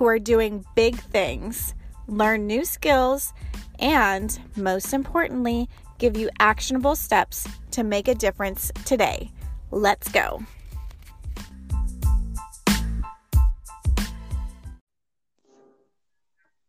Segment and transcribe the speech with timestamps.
[0.00, 1.74] who are doing big things,
[2.08, 3.34] learn new skills,
[3.80, 5.68] and most importantly,
[5.98, 9.30] give you actionable steps to make a difference today.
[9.70, 10.42] Let's go.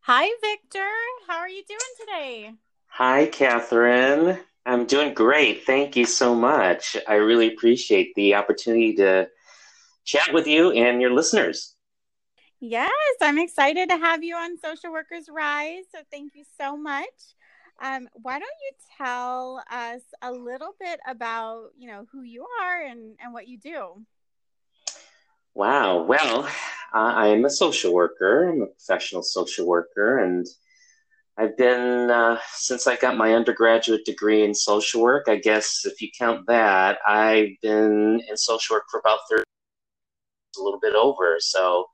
[0.01, 0.89] Hi, Victor.
[1.25, 2.51] How are you doing today?
[2.87, 4.39] Hi, Catherine.
[4.65, 5.63] I'm doing great.
[5.63, 6.97] Thank you so much.
[7.07, 9.29] I really appreciate the opportunity to
[10.03, 11.70] chat with you and your listeners.
[12.63, 15.85] Yes, I'm excited to have you on Social Workers Rise.
[15.91, 17.07] So thank you so much.
[17.81, 22.83] Um, why don't you tell us a little bit about you know who you are
[22.83, 24.05] and, and what you do?
[25.55, 26.03] Wow.
[26.03, 26.47] Well,
[26.93, 28.47] I am a social worker.
[28.47, 30.45] I'm a professional social worker, and
[31.39, 35.27] I've been uh, since I got my undergraduate degree in social work.
[35.27, 39.45] I guess if you count that, I've been in social work for about thirty,
[40.59, 41.37] a little bit over.
[41.39, 41.87] So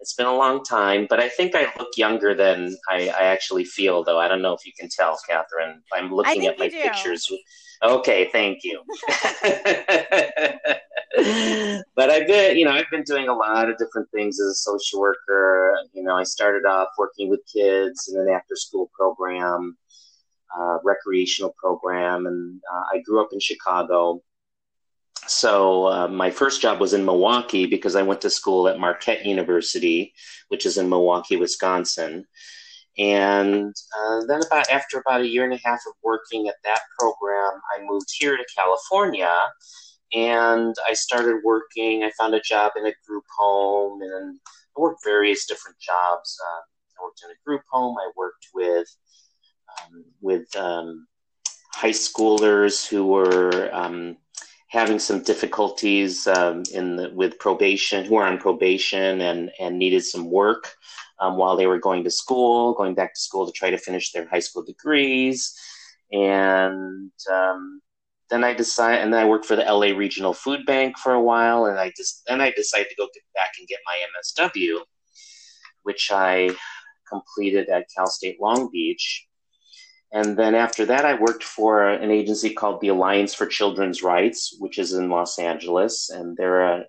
[0.00, 3.64] it's been a long time, but I think I look younger than I, I actually
[3.64, 4.18] feel, though.
[4.18, 5.82] I don't know if you can tell, Catherine.
[5.92, 6.80] I'm looking at my do.
[6.80, 7.30] pictures.
[7.82, 8.82] Okay, thank you.
[11.96, 14.54] but I've been, you know, I've been doing a lot of different things as a
[14.54, 15.76] social worker.
[15.92, 19.76] You know, I started off working with kids in an after-school program,
[20.58, 24.22] uh, recreational program, and uh, I grew up in Chicago
[25.26, 29.24] so uh, my first job was in Milwaukee because I went to school at Marquette
[29.24, 30.12] University,
[30.48, 32.26] which is in Milwaukee, Wisconsin.
[32.98, 36.80] And uh, then about after about a year and a half of working at that
[36.98, 39.32] program, I moved here to California,
[40.12, 42.02] and I started working.
[42.02, 44.38] I found a job in a group home, and
[44.76, 46.36] I worked various different jobs.
[46.44, 46.60] Uh,
[47.00, 47.96] I worked in a group home.
[47.96, 48.88] I worked with
[49.80, 51.06] um, with um,
[51.72, 54.16] high schoolers who were um,
[54.70, 60.04] having some difficulties um, in the, with probation, who are on probation and, and needed
[60.04, 60.74] some work
[61.18, 64.12] um, while they were going to school, going back to school to try to finish
[64.12, 65.54] their high school degrees.
[66.12, 67.82] And um,
[68.30, 71.22] then I decided, and then I worked for the LA Regional Food Bank for a
[71.22, 74.78] while, and I just then I decided to go back and get my MSW,
[75.82, 76.50] which I
[77.08, 79.26] completed at Cal State Long Beach.
[80.12, 84.56] And then after that, I worked for an agency called the Alliance for Children's Rights,
[84.58, 86.10] which is in Los Angeles.
[86.10, 86.84] And they're a,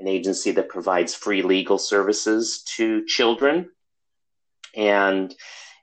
[0.00, 3.68] an agency that provides free legal services to children.
[4.74, 5.34] And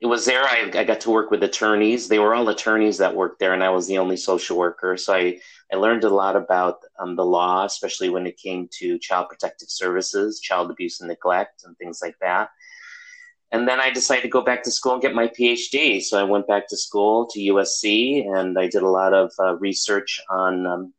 [0.02, 2.08] it was there I, I, got to work with attorneys.
[2.08, 4.98] They were all attorneys that worked there, and I was the only social worker.
[4.98, 5.40] So I,
[5.72, 9.70] I learned a lot about um, the law, especially when it came to child protective
[9.70, 12.50] services, child abuse and neglect, and things like that.
[13.52, 16.02] And then I decided to go back to school and get my PhD.
[16.02, 19.56] So I went back to school to USC and I did a lot of uh,
[19.58, 20.94] research on um,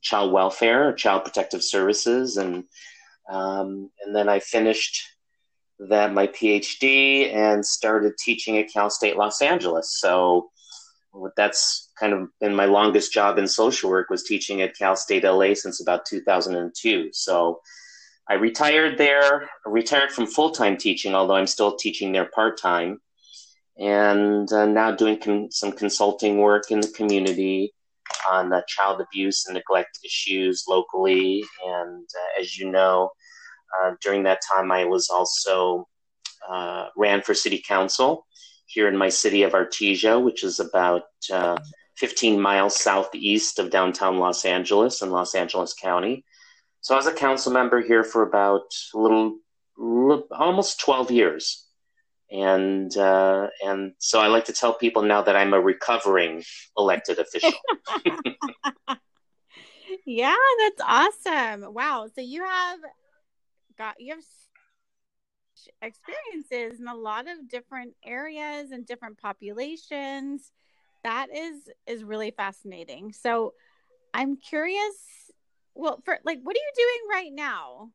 [0.00, 2.64] child welfare, child protective services, and
[3.28, 5.02] um, and then I finished
[5.78, 9.98] that my PhD and started teaching at Cal State Los Angeles.
[9.98, 10.50] So
[11.36, 15.24] that's kind of been my longest job in social work was teaching at Cal State
[15.24, 17.10] LA since about 2002.
[17.12, 17.60] So
[18.28, 23.00] I retired there, retired from full time teaching, although I'm still teaching there part time,
[23.78, 27.72] and uh, now doing some consulting work in the community
[28.30, 31.44] on uh, child abuse and neglect issues locally.
[31.66, 33.10] And uh, as you know,
[33.82, 35.86] uh, during that time, I was also
[36.48, 38.26] uh, ran for city council
[38.66, 41.02] here in my city of Artesia, which is about
[41.32, 41.58] uh,
[41.96, 46.24] 15 miles southeast of downtown Los Angeles in Los Angeles County.
[46.84, 49.38] So I was a council member here for about a little,
[49.78, 51.66] little almost 12 years.
[52.30, 56.44] And uh, and so I like to tell people now that I'm a recovering
[56.76, 57.52] elected official.
[60.04, 61.72] yeah, that's awesome.
[61.72, 62.10] Wow.
[62.14, 62.80] So you have
[63.78, 64.24] got you have
[65.80, 70.52] experiences in a lot of different areas and different populations.
[71.02, 73.14] That is is really fascinating.
[73.14, 73.54] So
[74.12, 75.24] I'm curious
[75.74, 77.90] well for like what are you doing right now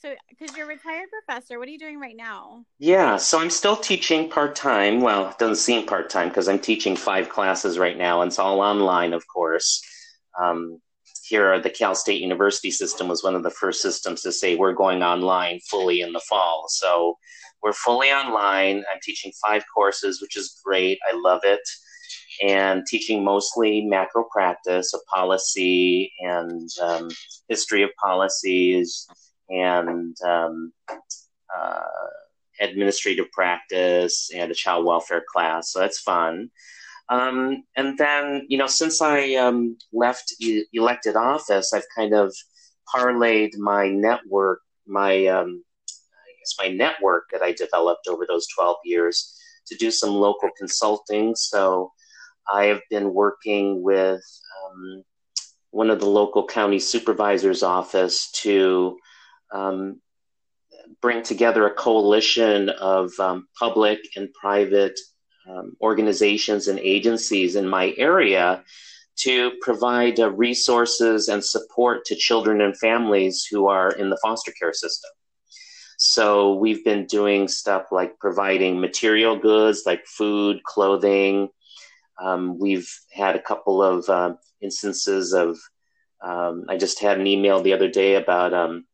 [0.00, 3.50] so because you're a retired professor what are you doing right now yeah so i'm
[3.50, 8.20] still teaching part-time well it doesn't seem part-time because i'm teaching five classes right now
[8.22, 9.82] and it's all online of course
[10.40, 10.80] um,
[11.26, 14.72] here, the Cal State University system was one of the first systems to say we're
[14.72, 16.66] going online fully in the fall.
[16.68, 17.16] So
[17.62, 18.84] we're fully online.
[18.92, 20.98] I'm teaching five courses, which is great.
[21.10, 21.60] I love it.
[22.42, 27.08] And teaching mostly macro practice of policy and um,
[27.48, 29.06] history of policies
[29.48, 30.72] and um,
[31.56, 31.80] uh,
[32.60, 35.72] administrative practice and a child welfare class.
[35.72, 36.50] So that's fun.
[37.08, 42.34] Um, and then, you know, since I um, left e- elected office, I've kind of
[42.92, 48.76] parlayed my network, my um, I guess my network that I developed over those 12
[48.84, 51.34] years to do some local consulting.
[51.36, 51.92] So
[52.52, 54.22] I have been working with
[54.64, 55.04] um,
[55.70, 58.96] one of the local county supervisor's office to
[59.52, 60.00] um,
[61.00, 64.98] bring together a coalition of um, public and private
[65.48, 68.64] um, organizations and agencies in my area
[69.16, 74.52] to provide uh, resources and support to children and families who are in the foster
[74.52, 75.10] care system.
[75.98, 81.48] So we've been doing stuff like providing material goods like food, clothing.
[82.20, 85.58] Um, we've had a couple of uh, instances of,
[86.22, 88.86] um, I just had an email the other day about um,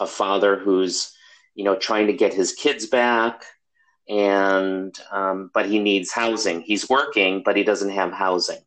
[0.00, 1.12] a father who's,
[1.54, 3.44] you know, trying to get his kids back
[4.08, 6.60] and um, but he needs housing.
[6.60, 8.58] He's working, but he doesn't have housing,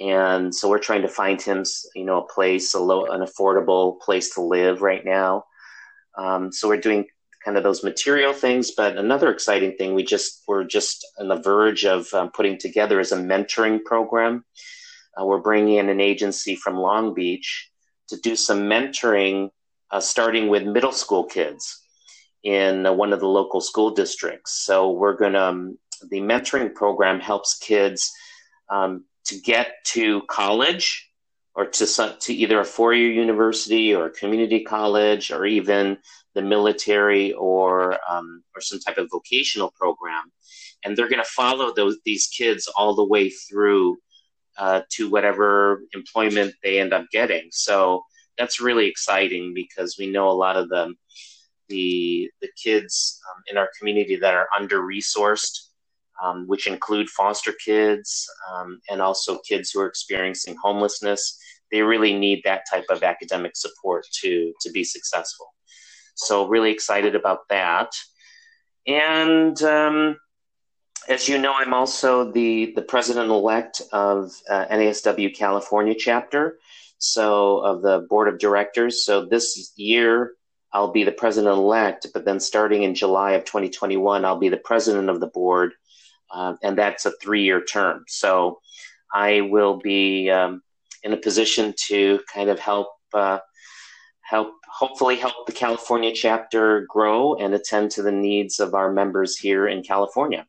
[0.00, 1.64] and so we're trying to find him,
[1.94, 5.44] you know, a place, a low, an affordable place to live right now.
[6.16, 7.06] Um, so we're doing
[7.44, 11.36] kind of those material things, but another exciting thing we just we're just on the
[11.36, 14.44] verge of um, putting together is a mentoring program.
[15.20, 17.70] Uh, we're bringing in an agency from Long Beach
[18.08, 19.50] to do some mentoring,
[19.90, 21.82] uh, starting with middle school kids
[22.42, 24.64] in uh, one of the local school districts.
[24.64, 25.78] So we're going to, um,
[26.10, 28.10] the mentoring program helps kids
[28.68, 31.08] um, to get to college
[31.54, 35.98] or to, to either a four year university or a community college or even
[36.34, 40.32] the military or, um, or some type of vocational program.
[40.84, 43.98] And they're going to follow those, these kids all the way through
[44.58, 47.48] uh, to whatever employment they end up getting.
[47.50, 48.04] So
[48.38, 50.96] that's really exciting because we know a lot of them
[51.68, 55.68] the the kids um, in our community that are under resourced,
[56.22, 61.38] um, which include foster kids um, and also kids who are experiencing homelessness.
[61.70, 65.51] They really need that type of academic support to to be successful.
[66.14, 67.92] So really excited about that,
[68.86, 70.16] and um,
[71.08, 76.58] as you know, I'm also the the president elect of uh, NASW California chapter,
[76.98, 79.04] so of the board of directors.
[79.04, 80.32] So this year
[80.72, 84.56] I'll be the president elect, but then starting in July of 2021, I'll be the
[84.56, 85.74] president of the board,
[86.30, 88.04] uh, and that's a three year term.
[88.08, 88.60] So
[89.12, 90.62] I will be um,
[91.02, 92.88] in a position to kind of help.
[93.12, 93.40] Uh,
[94.32, 99.36] help hopefully help the California chapter grow and attend to the needs of our members
[99.36, 100.46] here in California.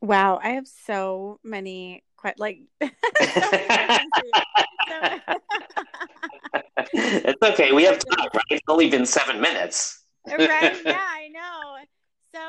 [0.00, 2.60] Wow, I have so many quite like
[6.92, 7.72] it's okay.
[7.72, 8.44] We have time, right?
[8.50, 10.04] It's only been seven minutes.
[10.24, 10.80] right?
[10.84, 11.78] Yeah, I know.
[12.32, 12.40] So,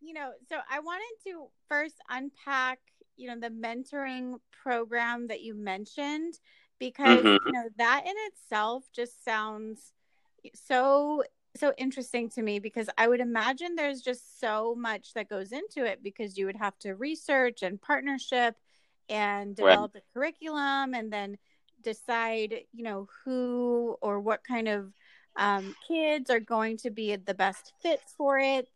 [0.00, 2.80] you know, so I wanted to first unpack,
[3.16, 6.34] you know, the mentoring program that you mentioned
[6.78, 7.46] because, mm-hmm.
[7.46, 9.92] you know, that in itself just sounds
[10.54, 11.22] so
[11.56, 15.84] so interesting to me because I would imagine there's just so much that goes into
[15.84, 18.56] it because you would have to research and partnership
[19.08, 20.02] and develop right.
[20.02, 21.38] a curriculum and then
[21.82, 24.92] decide, you know, who or what kind of
[25.36, 28.68] um, kids are going to be the best fits for it.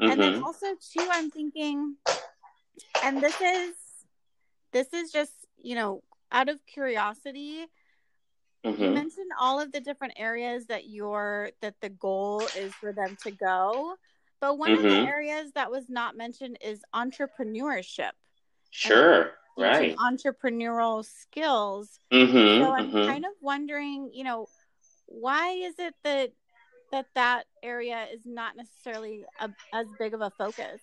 [0.00, 0.10] Mm-hmm.
[0.10, 0.44] And then mm-hmm.
[0.44, 1.96] also too, I'm thinking,
[3.02, 3.74] and this is
[4.72, 7.66] this is just you know out of curiosity.
[8.64, 8.82] Mm-hmm.
[8.82, 13.16] You mentioned all of the different areas that your that the goal is for them
[13.22, 13.96] to go,
[14.40, 14.78] but one mm-hmm.
[14.78, 15.08] of the mm-hmm.
[15.08, 18.12] areas that was not mentioned is entrepreneurship.
[18.70, 23.06] Sure right entrepreneurial skills mm-hmm, so i'm mm-hmm.
[23.06, 24.46] kind of wondering you know
[25.06, 26.30] why is it that
[26.90, 30.80] that that area is not necessarily a, as big of a focus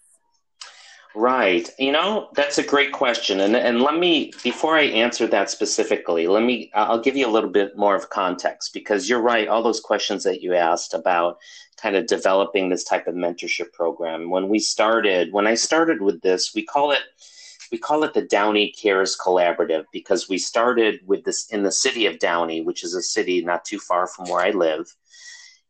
[1.15, 1.67] Right.
[1.79, 3.39] You know, that's a great question.
[3.39, 7.31] And and let me before I answer that specifically, let me I'll give you a
[7.31, 11.39] little bit more of context because you're right, all those questions that you asked about
[11.81, 14.29] kind of developing this type of mentorship program.
[14.29, 17.01] When we started, when I started with this, we call it
[17.71, 22.05] we call it the Downey Cares Collaborative because we started with this in the city
[22.05, 24.95] of Downey, which is a city not too far from where I live.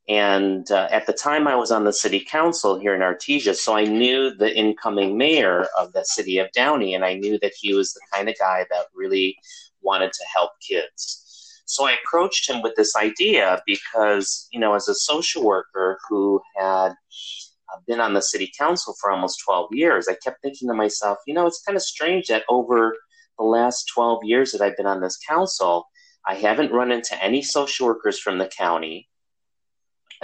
[0.10, 3.76] And uh, at the time, I was on the city council here in Artesia, so
[3.76, 7.76] I knew the incoming mayor of the city of Downey, and I knew that he
[7.76, 9.38] was the kind of guy that really
[9.82, 11.62] wanted to help kids.
[11.66, 16.42] So I approached him with this idea because, you know, as a social worker who
[16.58, 20.74] had uh, been on the city council for almost 12 years, I kept thinking to
[20.74, 22.96] myself, you know, it's kind of strange that over
[23.38, 25.86] the last 12 years that I've been on this council,
[26.28, 29.09] I haven't run into any social workers from the county,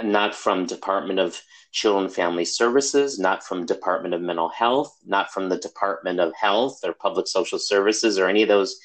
[0.02, 1.40] not from Department of
[1.72, 6.34] Children and Family Services, not from Department of Mental Health, not from the Department of
[6.34, 8.78] Health or Public Social Services or any of those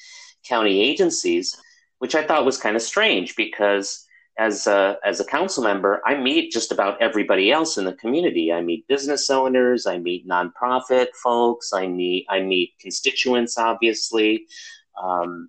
[0.44, 1.56] county agencies
[2.02, 4.04] which I thought was kind of strange because
[4.36, 8.52] as a, as a council member, I meet just about everybody else in the community.
[8.52, 14.46] I meet business owners, I meet nonprofit folks, I meet I meet constituents, obviously,
[15.00, 15.48] um,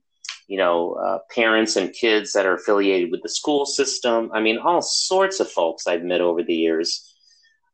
[0.54, 4.20] you know, uh, parents and kids that are affiliated with the school system.
[4.38, 6.90] I mean, all sorts of folks I've met over the years.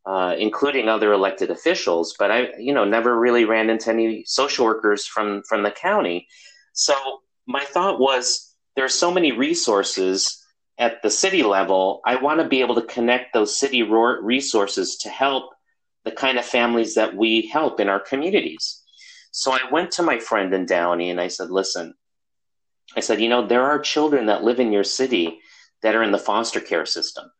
[0.05, 4.65] Uh, including other elected officials, but I, you know, never really ran into any social
[4.65, 6.19] workers from from the county.
[6.74, 6.95] So
[7.45, 10.15] my thought was, there are so many resources
[10.77, 11.83] at the city level.
[12.12, 15.45] I want to be able to connect those city resources to help
[16.05, 18.63] the kind of families that we help in our communities.
[19.31, 21.93] So I went to my friend in Downey and I said, listen,
[22.96, 25.39] I said, you know, there are children that live in your city
[25.81, 27.31] that are in the foster care system.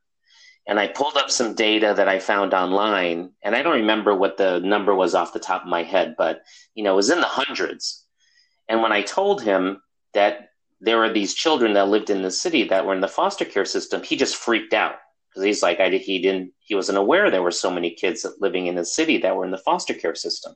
[0.68, 4.38] And I pulled up some data that I found online, and I don't remember what
[4.38, 6.42] the number was off the top of my head, but
[6.76, 8.06] you know, it was in the hundreds.
[8.68, 9.82] And when I told him
[10.14, 10.50] that
[10.82, 13.66] there were these children that lived in the city that were in the foster care
[13.66, 14.02] system.
[14.02, 14.96] He just freaked out
[15.30, 18.68] because he's like, I, he didn't, he wasn't aware there were so many kids living
[18.68, 20.56] in the city that were in the foster care system.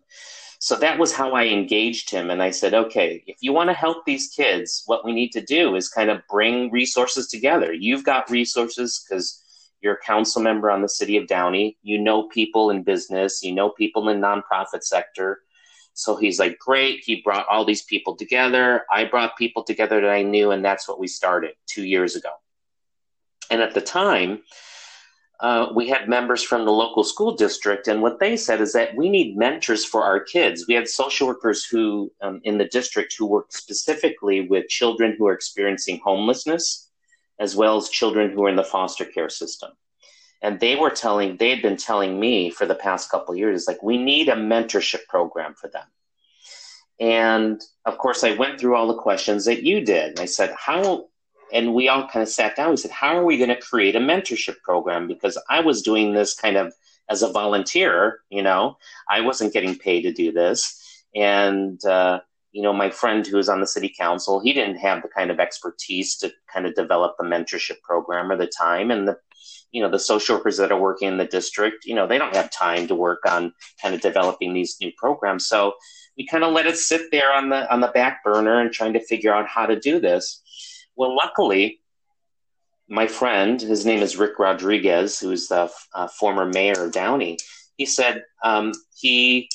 [0.64, 2.30] So that was how I engaged him.
[2.30, 5.42] And I said, okay, if you want to help these kids, what we need to
[5.42, 7.74] do is kind of bring resources together.
[7.74, 9.44] You've got resources because
[9.82, 11.78] you're a council member on the city of Downey.
[11.82, 15.42] You know people in business, you know people in the nonprofit sector
[15.94, 17.04] so he's like, great.
[17.04, 18.84] He brought all these people together.
[18.92, 22.32] I brought people together that I knew, and that's what we started two years ago.
[23.52, 24.42] And at the time,
[25.44, 28.96] uh, we had members from the local school district, and what they said is that
[28.96, 30.66] we need mentors for our kids.
[30.70, 35.28] We had social workers who um, in the district who worked specifically with children who
[35.28, 36.90] are experiencing homelessness,
[37.40, 39.72] as well as children who are in the foster care system.
[40.42, 43.84] And they were telling they had been telling me for the past couple years like
[43.84, 45.88] we need a mentorship program for them.
[47.02, 50.22] And of course i went through all the questions that you did.
[50.22, 51.08] I said how
[51.54, 53.96] and we all kind of sat down we said how are we going to create
[53.96, 55.08] a mentorship program?
[55.08, 56.74] Because i was doing this kind of
[57.10, 58.78] as a volunteer you know?
[59.10, 60.80] I wasn't getting paid to do this.
[61.16, 65.02] And uh, you know my friend who was on the city council he didn't have
[65.02, 68.92] the kind of expertise to kind of develop the mentorship program or the time.
[68.92, 69.18] And the
[69.72, 72.36] you know the social workers that are working in the district you know they don't
[72.36, 75.48] have time to work on kind of developing these new programs.
[75.48, 75.74] So
[76.18, 78.94] we kind of let it sit there on the on the back burner and trying
[78.94, 80.43] to figure out how to do this
[80.96, 81.80] well luckily
[82.88, 87.38] my friend his name is rick rodriguez who's the uh, former mayor of downey
[87.78, 89.50] he said um, he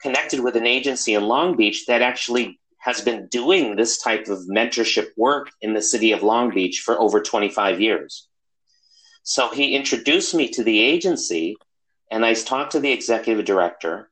[0.00, 4.38] connected with an agency in long beach that actually has been doing this type of
[4.48, 8.28] mentorship work in the city of long beach for over 25 years.
[9.24, 11.56] So he introduced me to the agency,
[12.12, 14.08] and I talked to the executive director,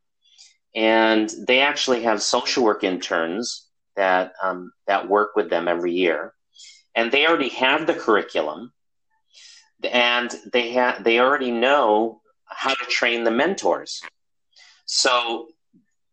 [0.74, 6.34] and they actually have social work interns that um, that work with them every year,
[6.94, 8.72] and they already have the curriculum,
[9.90, 14.02] and they have they already know how to train the mentors.
[14.86, 15.48] So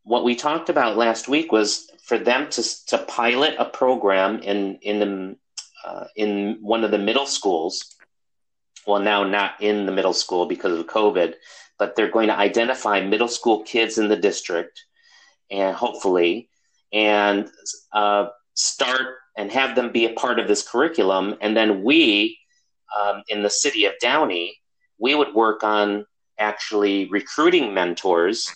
[0.03, 4.77] what we talked about last week was for them to to pilot a program in
[4.81, 5.35] in the
[5.85, 7.95] uh, in one of the middle schools
[8.85, 11.35] well, now not in the middle school because of COVID,
[11.77, 14.85] but they're going to identify middle school kids in the district
[15.49, 16.49] and hopefully
[16.93, 17.49] and
[17.93, 21.35] uh, start and have them be a part of this curriculum.
[21.41, 22.37] And then we,
[22.99, 24.57] um, in the city of Downey,
[24.99, 26.05] we would work on
[26.37, 28.53] actually recruiting mentors.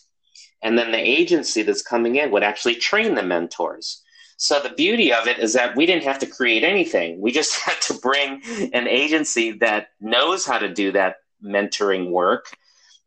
[0.61, 4.03] And then the agency that's coming in would actually train the mentors.
[4.37, 7.21] So the beauty of it is that we didn't have to create anything.
[7.21, 8.41] We just had to bring
[8.73, 12.45] an agency that knows how to do that mentoring work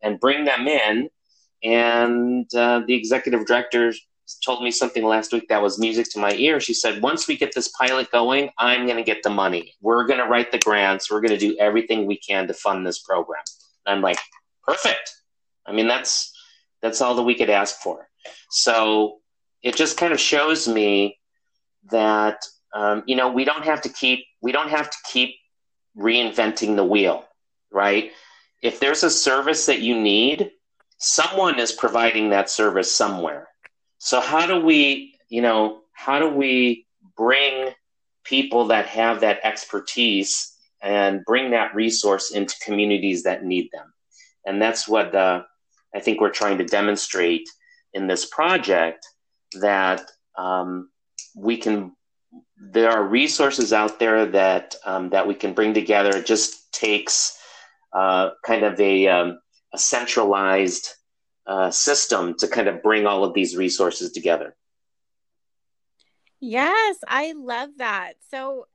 [0.02, 1.10] and bring them in.
[1.62, 3.92] And uh, the executive director
[4.44, 6.61] told me something last week that was music to my ear.
[6.61, 9.75] She said, Once we get this pilot going, I'm going to get the money.
[9.80, 11.11] We're going to write the grants.
[11.11, 13.42] We're going to do everything we can to fund this program.
[13.87, 14.18] And I'm like,
[14.64, 15.14] Perfect.
[15.66, 16.32] I mean, that's
[16.82, 18.08] that's all that we could ask for.
[18.50, 19.18] So
[19.62, 21.18] it just kind of shows me
[21.90, 22.44] that
[22.75, 25.35] um, you know we don't have to keep we don't have to keep
[25.97, 27.25] reinventing the wheel,
[27.70, 28.12] right?
[28.62, 30.50] If there's a service that you need,
[30.99, 33.48] someone is providing that service somewhere.
[33.99, 36.87] So how do we, you know, how do we
[37.17, 37.73] bring
[38.25, 43.93] people that have that expertise and bring that resource into communities that need them.
[44.47, 45.43] And that's what uh,
[45.95, 47.49] I think we're trying to demonstrate
[47.95, 49.07] in this project
[49.61, 50.90] that um,
[51.37, 51.93] we can.
[52.61, 56.17] There are resources out there that um, that we can bring together.
[56.17, 57.38] It just takes
[57.93, 59.38] uh, kind of a, um,
[59.73, 60.88] a centralized
[61.49, 64.55] uh, system to kind of bring all of these resources together.
[66.40, 68.12] Yes, I love that.
[68.31, 68.67] So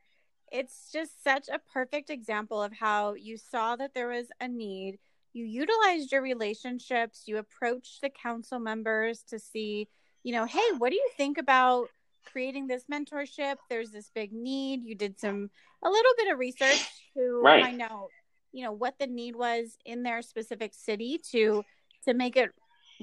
[0.51, 4.97] it's just such a perfect example of how you saw that there was a need.
[5.33, 9.87] You utilized your relationships, you approached the council members to see,
[10.23, 11.87] you know, hey, what do you think about
[12.25, 13.55] creating this mentorship?
[13.69, 14.83] There's this big need.
[14.83, 15.49] You did some,
[15.83, 17.63] a little bit of research to right.
[17.63, 18.09] find out,
[18.51, 21.63] you know, what the need was in their specific city to,
[22.05, 22.51] to make it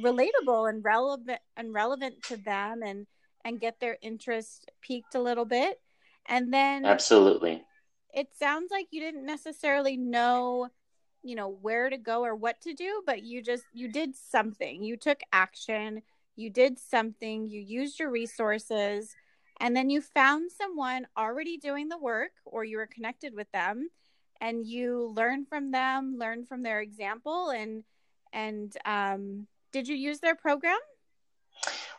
[0.02, 3.06] relatable and relevant and relevant to them and
[3.44, 5.80] and get their interest piqued a little bit.
[6.26, 7.64] And then Absolutely.
[8.12, 10.68] It sounds like you didn't necessarily know,
[11.22, 14.82] you know, where to go or what to do, but you just you did something.
[14.82, 16.02] You took action,
[16.36, 19.14] you did something, you used your resources,
[19.60, 23.90] and then you found someone already doing the work or you were connected with them
[24.40, 27.84] and you learn from them, learn from their example and
[28.32, 30.78] and um did you use their program?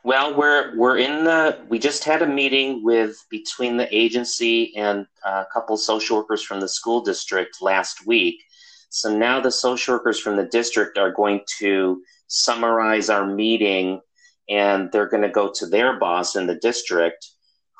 [0.03, 1.59] Well, we're we're in the.
[1.69, 6.59] We just had a meeting with between the agency and a couple social workers from
[6.59, 8.41] the school district last week.
[8.89, 14.01] So now the social workers from the district are going to summarize our meeting,
[14.49, 17.27] and they're going to go to their boss in the district,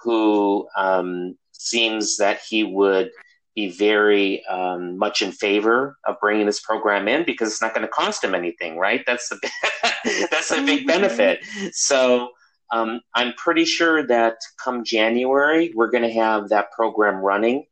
[0.03, 3.11] who um, seems that he would
[3.55, 7.85] be very um, much in favor of bringing this program in because it's not going
[7.85, 9.03] to cost him anything, right?
[9.05, 9.51] That's the
[10.31, 10.87] that's a big mm-hmm.
[10.87, 11.43] benefit.
[11.73, 12.29] So
[12.71, 17.65] um, I'm pretty sure that come January we're going to have that program running,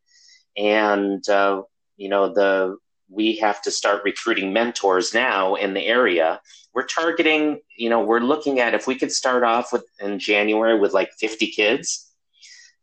[0.56, 1.62] and uh,
[1.96, 2.76] you know the
[3.10, 6.40] we have to start recruiting mentors now in the area.
[6.72, 10.78] We're targeting, you know, we're looking at if we could start off with in January
[10.78, 12.08] with like 50 kids.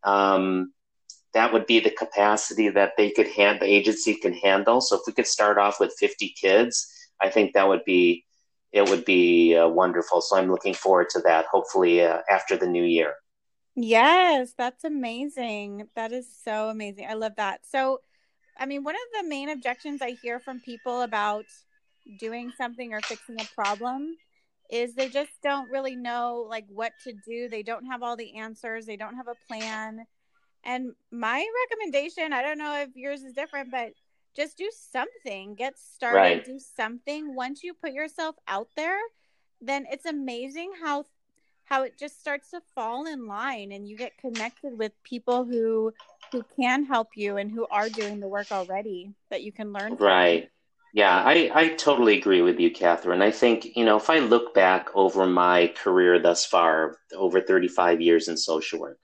[0.04, 0.72] Um,
[1.34, 4.80] that would be the capacity that they could hand the agency can handle.
[4.80, 8.24] So if we could start off with 50 kids, I think that would be
[8.72, 10.20] it would be uh, wonderful.
[10.20, 11.46] So I'm looking forward to that.
[11.50, 13.14] Hopefully uh, after the new year.
[13.74, 15.88] Yes, that's amazing.
[15.94, 17.06] That is so amazing.
[17.08, 17.60] I love that.
[17.64, 18.00] So,
[18.58, 21.44] I mean, one of the main objections I hear from people about
[22.18, 24.16] doing something or fixing a problem
[24.70, 27.48] is they just don't really know like what to do.
[27.48, 28.84] They don't have all the answers.
[28.84, 30.06] They don't have a plan
[30.68, 33.94] and my recommendation, I don't know if yours is different, but
[34.36, 35.54] just do something.
[35.54, 36.44] Get started, right.
[36.44, 37.34] do something.
[37.34, 38.98] Once you put yourself out there,
[39.62, 41.06] then it's amazing how
[41.64, 45.92] how it just starts to fall in line and you get connected with people who
[46.32, 49.96] who can help you and who are doing the work already that you can learn
[49.96, 50.06] from.
[50.06, 50.50] Right.
[50.92, 53.22] Yeah, I, I totally agree with you, Catherine.
[53.22, 58.00] I think, you know, if I look back over my career thus far, over 35
[58.00, 58.98] years in social work,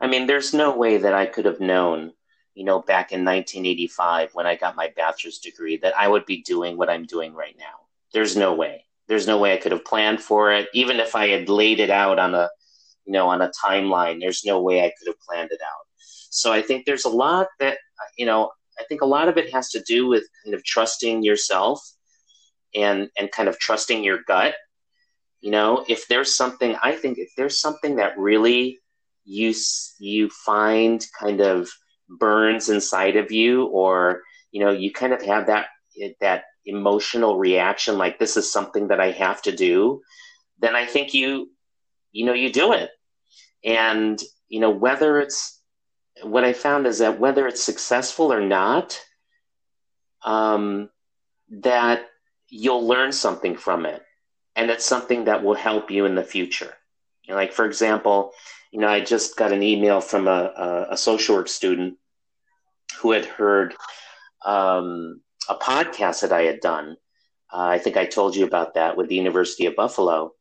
[0.00, 2.12] I mean, there's no way that I could have known,
[2.54, 6.42] you know, back in 1985 when I got my bachelor's degree that I would be
[6.42, 7.86] doing what I'm doing right now.
[8.12, 8.84] There's no way.
[9.08, 10.68] There's no way I could have planned for it.
[10.74, 12.50] Even if I had laid it out on a,
[13.04, 15.86] you know, on a timeline, there's no way I could have planned it out.
[16.30, 17.78] So I think there's a lot that,
[18.18, 21.22] you know, I think a lot of it has to do with kind of trusting
[21.22, 21.80] yourself
[22.74, 24.54] and and kind of trusting your gut.
[25.40, 28.80] You know, if there's something, I think if there's something that really
[29.26, 29.52] you
[29.98, 31.68] you find kind of
[32.08, 35.66] burns inside of you or you know you kind of have that
[36.20, 40.00] that emotional reaction like this is something that I have to do
[40.58, 41.50] then I think you
[42.12, 42.90] you know you do it.
[43.64, 45.60] And you know whether it's
[46.22, 49.00] what I found is that whether it's successful or not
[50.24, 50.88] um,
[51.50, 52.06] that
[52.48, 54.02] you'll learn something from it.
[54.54, 56.72] And it's something that will help you in the future.
[57.24, 58.32] You know, like for example
[58.72, 61.96] you know, I just got an email from a, a, a social work student
[62.98, 63.74] who had heard
[64.44, 66.96] um, a podcast that I had done.
[67.52, 70.32] Uh, I think I told you about that with the University of Buffalo.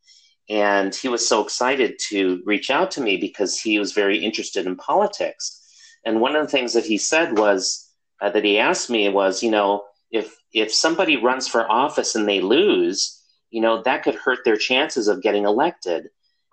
[0.49, 4.67] And he was so excited to reach out to me because he was very interested
[4.67, 5.61] in politics.
[6.05, 7.89] And one of the things that he said was
[8.21, 12.27] uh, that he asked me was, you know, if if somebody runs for office and
[12.27, 16.09] they lose, you know, that could hurt their chances of getting elected.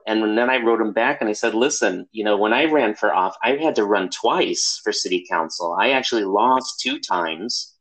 [0.07, 2.95] And then I wrote him back and I said, listen, you know, when I ran
[2.95, 5.77] for off, I had to run twice for city council.
[5.79, 7.75] I actually lost two times.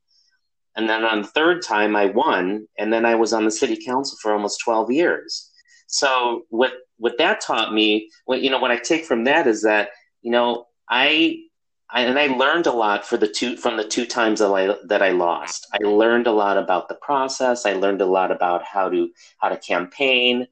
[0.76, 2.68] And then on the third time, I won.
[2.78, 5.50] And then I was on the city council for almost 12 years.
[5.88, 9.64] So what, what that taught me, what, you know, what I take from that is
[9.64, 9.90] that
[10.22, 11.44] you know, I,
[11.90, 14.76] I and I learned a lot for the two from the two times that I
[14.88, 15.68] that I lost.
[15.74, 17.66] I learned a lot about the process.
[17.66, 20.48] I learned a lot about how to how to campaign,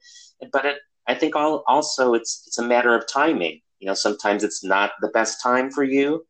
[0.52, 0.78] but it,
[1.10, 3.62] I think all, also it's it's a matter of timing.
[3.80, 6.24] You know, sometimes it's not the best time for you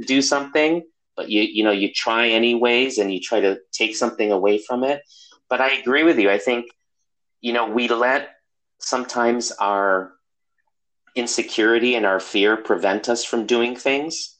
[0.00, 0.82] to do something,
[1.16, 4.84] but you you know you try anyways, and you try to take something away from
[4.84, 5.02] it.
[5.50, 6.30] But I agree with you.
[6.30, 6.66] I think
[7.42, 8.30] you know we let
[8.80, 10.12] sometimes our
[11.14, 14.38] insecurity and our fear prevent us from doing things,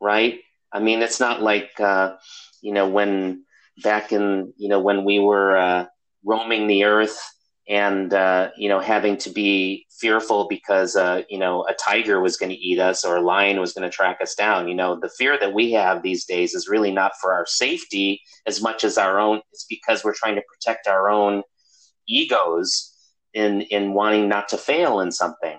[0.00, 0.40] right?
[0.72, 2.16] I mean, it's not like uh,
[2.60, 3.44] you know when
[3.82, 5.86] back in you know when we were uh,
[6.24, 7.18] roaming the earth
[7.72, 12.36] and uh, you know having to be fearful because uh, you know a tiger was
[12.36, 14.68] going to eat us or a lion was going to track us down.
[14.68, 18.20] You know the fear that we have these days is really not for our safety
[18.46, 21.42] as much as our own it's because we're trying to protect our own
[22.06, 22.92] egos
[23.32, 25.58] in in wanting not to fail in something.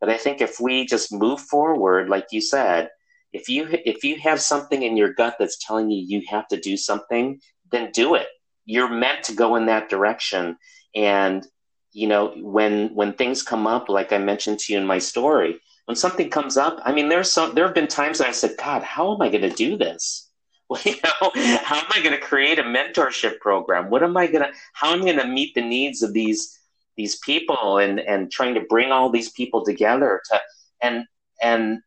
[0.00, 2.90] But i think if we just move forward like you said
[3.32, 6.60] if you if you have something in your gut that's telling you you have to
[6.60, 7.40] do something
[7.72, 8.28] then do it.
[8.64, 10.56] You're meant to go in that direction
[10.94, 11.46] and
[11.92, 15.60] you know, when when things come up, like I mentioned to you in my story,
[15.86, 18.82] when something comes up, I mean, there's some there have been times I said, God,
[18.82, 20.24] how am I going to do this?
[20.70, 21.30] Well, you know,
[21.62, 23.88] how am I going to create a mentorship program?
[23.88, 24.50] What am I going to?
[24.74, 26.58] How am I going to meet the needs of these
[26.94, 30.40] these people and and trying to bring all these people together to
[30.82, 31.06] and
[31.40, 31.78] and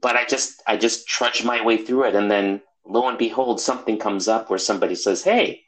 [0.00, 3.60] but I just I just trudge my way through it, and then lo and behold,
[3.60, 5.64] something comes up where somebody says, "Hey,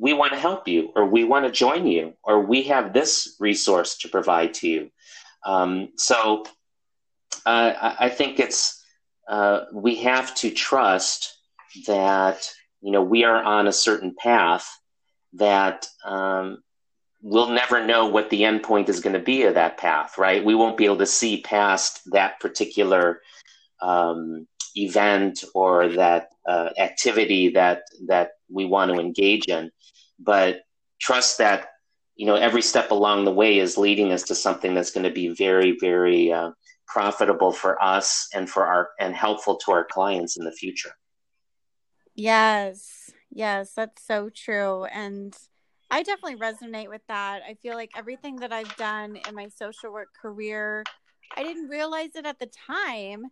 [0.00, 3.36] we want to help you, or we want to join you, or we have this
[3.38, 4.90] resource to provide to you.
[5.44, 6.44] Um, so
[7.44, 8.82] uh, I, think it's
[9.28, 11.38] uh, we have to trust
[11.86, 14.66] that you know we are on a certain path
[15.34, 16.62] that um,
[17.22, 20.44] we'll never know what the end point is going to be of that path, right?
[20.44, 23.20] We won't be able to see past that particular
[23.82, 29.70] um, event or that uh, activity that that we want to engage in.
[30.18, 30.60] But
[31.00, 31.68] trust that
[32.16, 35.12] you know every step along the way is leading us to something that's going to
[35.12, 36.50] be very very uh,
[36.86, 40.92] profitable for us and for our and helpful to our clients in the future.
[42.14, 43.10] Yes.
[43.32, 44.84] Yes that's so true.
[44.84, 45.36] And
[45.90, 47.42] i definitely resonate with that.
[47.48, 50.84] I feel like everything that i've done in my social work career
[51.36, 53.24] i didn't realize it at the time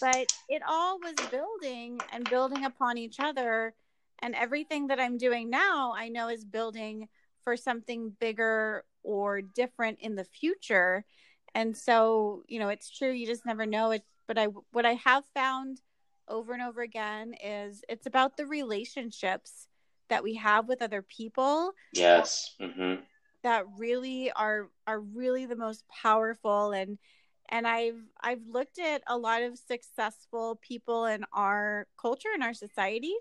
[0.00, 3.74] but it all was building and building upon each other
[4.20, 7.08] and everything that I'm doing now, I know is building
[7.42, 11.04] for something bigger or different in the future.
[11.54, 14.02] And so, you know, it's true, you just never know it.
[14.26, 15.80] But I, what I have found
[16.28, 19.68] over and over again is it's about the relationships
[20.08, 21.72] that we have with other people.
[21.92, 22.54] Yes.
[22.60, 23.02] Mm-hmm.
[23.42, 26.98] That really are are really the most powerful and
[27.48, 32.54] and I've I've looked at a lot of successful people in our culture in our
[32.54, 33.14] society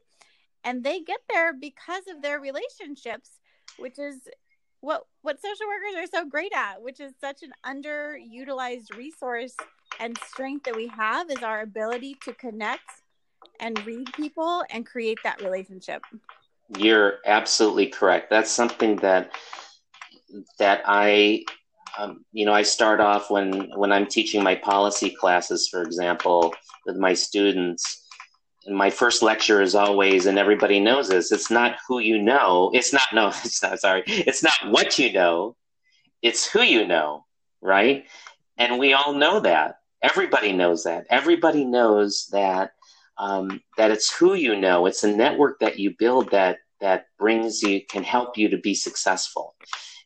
[0.66, 3.40] and they get there because of their relationships
[3.78, 4.16] which is
[4.82, 9.56] what what social workers are so great at which is such an underutilized resource
[10.00, 12.82] and strength that we have is our ability to connect
[13.60, 16.02] and read people and create that relationship.
[16.78, 18.30] You're absolutely correct.
[18.30, 19.32] That's something that
[20.58, 21.44] that i
[21.98, 26.54] um, you know i start off when when i'm teaching my policy classes for example
[26.86, 28.05] with my students
[28.68, 32.72] my first lecture is always, and everybody knows this, it's not who you know.
[32.74, 34.04] It's not, no, it's not, sorry.
[34.08, 35.56] It's not what you know.
[36.22, 37.26] It's who you know,
[37.62, 38.06] right?
[38.58, 39.80] And we all know that.
[40.02, 41.06] Everybody knows that.
[41.10, 42.72] Everybody knows that,
[43.18, 44.86] um, that it's who you know.
[44.86, 48.74] It's a network that you build that, that brings you, can help you to be
[48.74, 49.56] successful.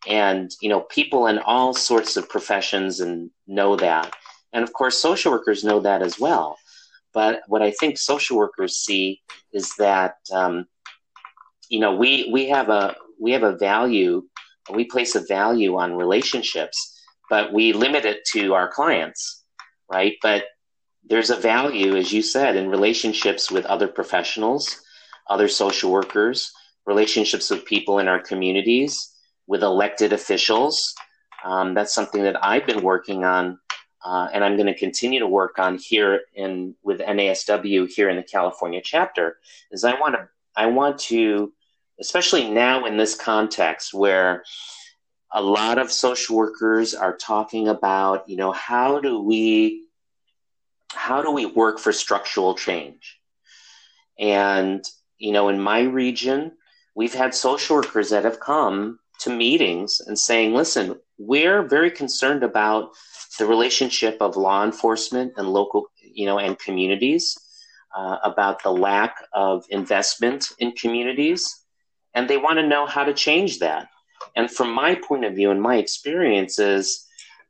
[0.07, 4.13] And, you know, people in all sorts of professions and know that.
[4.53, 6.57] And of course, social workers know that as well
[7.13, 9.21] but what I think social workers see
[9.53, 10.65] is that um,
[11.69, 14.23] you know we we have a we have a value
[14.73, 19.43] we place a value on relationships, but we limit it to our clients,
[19.91, 20.15] right?
[20.21, 20.45] But
[21.03, 24.81] there's a value, as you said, in relationships with other professionals,
[25.29, 26.51] other social workers,
[26.85, 29.13] relationships with people in our communities,
[29.47, 30.93] with elected officials.
[31.43, 33.59] Um, that's something that I've been working on
[34.03, 38.15] uh, and I'm going to continue to work on here in with NASW here in
[38.15, 39.37] the California chapter
[39.71, 41.51] is I want to I want to
[41.99, 44.43] especially now in this context where
[45.33, 49.85] a lot of social workers are talking about you know how do we
[50.91, 53.19] how do we work for structural change?
[54.17, 54.83] And
[55.17, 56.53] you know in my region
[56.95, 62.43] we've had social workers that have come to meetings and saying listen we're very concerned
[62.43, 62.91] about
[63.37, 67.37] the relationship of law enforcement and local, you know, and communities,
[67.95, 71.63] uh, about the lack of investment in communities,
[72.13, 73.87] and they want to know how to change that.
[74.35, 77.05] And from my point of view and my experiences,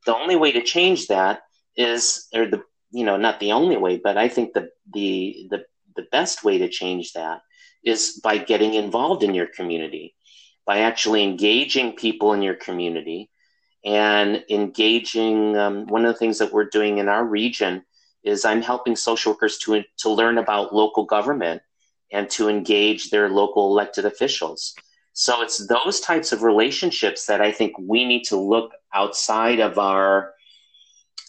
[0.06, 1.42] the only way to change that
[1.76, 5.66] is, or the, you know, not the only way, but I think the the the
[5.96, 7.42] the best way to change that
[7.84, 10.16] is by getting involved in your community,
[10.66, 13.30] by actually engaging people in your community
[13.86, 15.58] and engaging.
[15.58, 17.84] Um, one of the things that we're doing in our region
[18.24, 21.62] is I'm helping social workers to, to learn about local government
[22.12, 24.74] and to engage their local elected officials.
[25.14, 29.78] So it's those types of relationships that I think we need to look outside of
[29.78, 30.34] our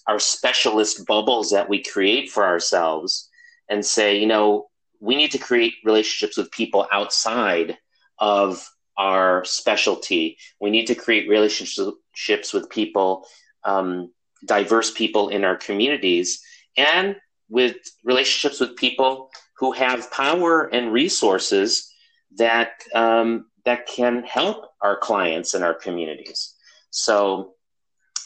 [0.06, 3.28] our specialist bubbles that we create for ourselves
[3.68, 7.78] and say, you know, we need to create relationships with people outside
[8.18, 8.68] of
[9.00, 10.36] our specialty.
[10.60, 13.26] We need to create relationships with people,
[13.64, 14.12] um,
[14.44, 16.42] diverse people in our communities,
[16.76, 17.16] and
[17.48, 21.90] with relationships with people who have power and resources
[22.36, 26.54] that um, that can help our clients and our communities.
[26.90, 27.54] So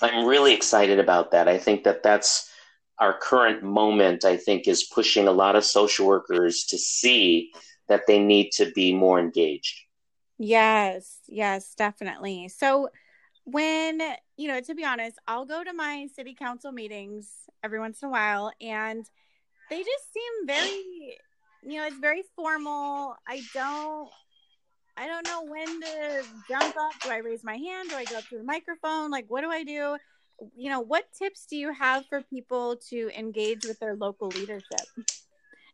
[0.03, 1.47] I'm really excited about that.
[1.49, 2.51] I think that that's
[2.99, 7.53] our current moment, I think, is pushing a lot of social workers to see
[7.89, 9.84] that they need to be more engaged.
[10.45, 12.49] Yes, yes, definitely.
[12.49, 12.89] So,
[13.45, 14.01] when,
[14.37, 17.31] you know, to be honest, I'll go to my city council meetings
[17.63, 19.05] every once in a while, and
[19.71, 21.19] they just seem very,
[21.63, 23.17] you know, it's very formal.
[23.27, 24.09] I don't.
[24.97, 26.93] I don't know when to jump up.
[27.03, 27.91] Do I raise my hand?
[27.91, 29.11] Do I go up to the microphone?
[29.11, 29.97] Like, what do I do?
[30.57, 34.87] you know, what tips do you have for people to engage with their local leadership?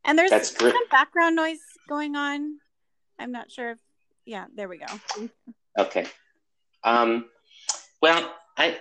[0.05, 2.59] And there's That's some background noise going on.
[3.19, 3.79] I'm not sure if,
[4.31, 4.87] yeah, there we go.
[5.79, 6.07] Okay.
[6.85, 7.27] Um,
[8.01, 8.79] well, I,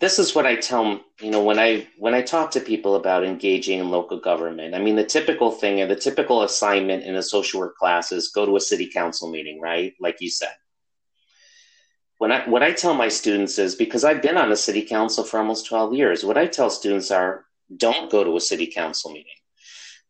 [0.00, 3.24] this is what I tell you know when I when I talk to people about
[3.24, 4.74] engaging in local government.
[4.74, 8.28] I mean, the typical thing and the typical assignment in a social work class is
[8.28, 9.94] go to a city council meeting, right?
[10.00, 10.54] Like you said
[12.18, 15.24] when I what I tell my students is because I've been on a city council
[15.24, 17.44] for almost 12 years, what I tell students are
[17.76, 19.40] don't go to a city council meeting.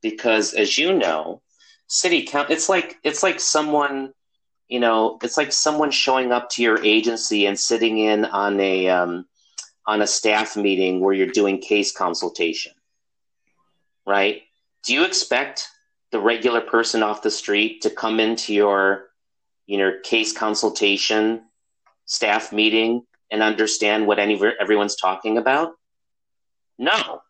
[0.02, 1.42] Because as you know,
[1.86, 4.12] city council it's like it's like someone
[4.68, 8.88] you know it's like someone showing up to your agency and sitting in on a
[8.88, 9.26] um,
[9.86, 12.72] on a staff meeting where you're doing case consultation
[14.06, 14.42] right
[14.84, 15.68] do you expect
[16.12, 19.08] the regular person off the street to come into your
[19.66, 21.42] you know case consultation
[22.06, 25.72] staff meeting and understand what any everyone's talking about?
[26.78, 27.22] No,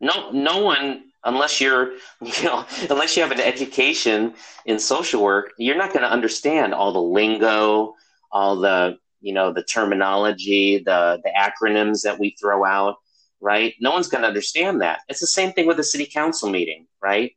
[0.00, 1.04] no, no one.
[1.24, 4.34] Unless you're, you know, unless you have an education
[4.66, 7.94] in social work, you're not going to understand all the lingo,
[8.30, 12.96] all the, you know, the terminology, the the acronyms that we throw out.
[13.40, 13.74] Right?
[13.80, 15.00] No one's going to understand that.
[15.08, 17.32] It's the same thing with a city council meeting, right?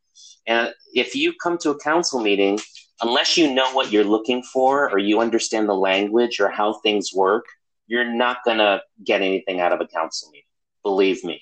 [0.46, 2.60] And if you come to a council meeting
[3.02, 7.14] unless you know what you're looking for or you understand the language or how things
[7.14, 7.46] work,
[7.88, 10.46] you're not going to get anything out of a council meeting.
[10.84, 11.42] Believe me.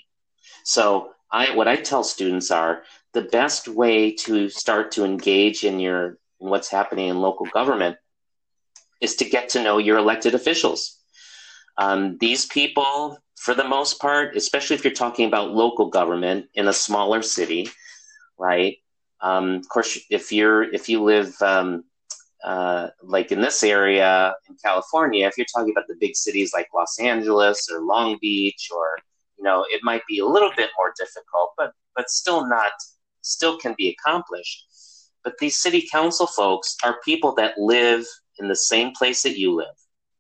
[0.66, 5.80] So I, what I tell students are the best way to start to engage in
[5.80, 7.98] your in what's happening in local government
[9.02, 11.00] is to get to know your elected officials.
[11.78, 16.68] Um, these people, for the most part, especially if you're talking about local government in
[16.68, 17.68] a smaller city,
[18.38, 18.78] right?
[19.22, 21.84] Um, of course, if you're if you live um,
[22.44, 26.68] uh, like in this area in California, if you're talking about the big cities like
[26.76, 28.98] Los Angeles or Long Beach, or
[29.38, 32.72] you know, it might be a little bit more difficult, but but still not
[33.22, 34.66] still can be accomplished.
[35.24, 38.06] But these city council folks are people that live
[38.40, 39.76] in the same place that you live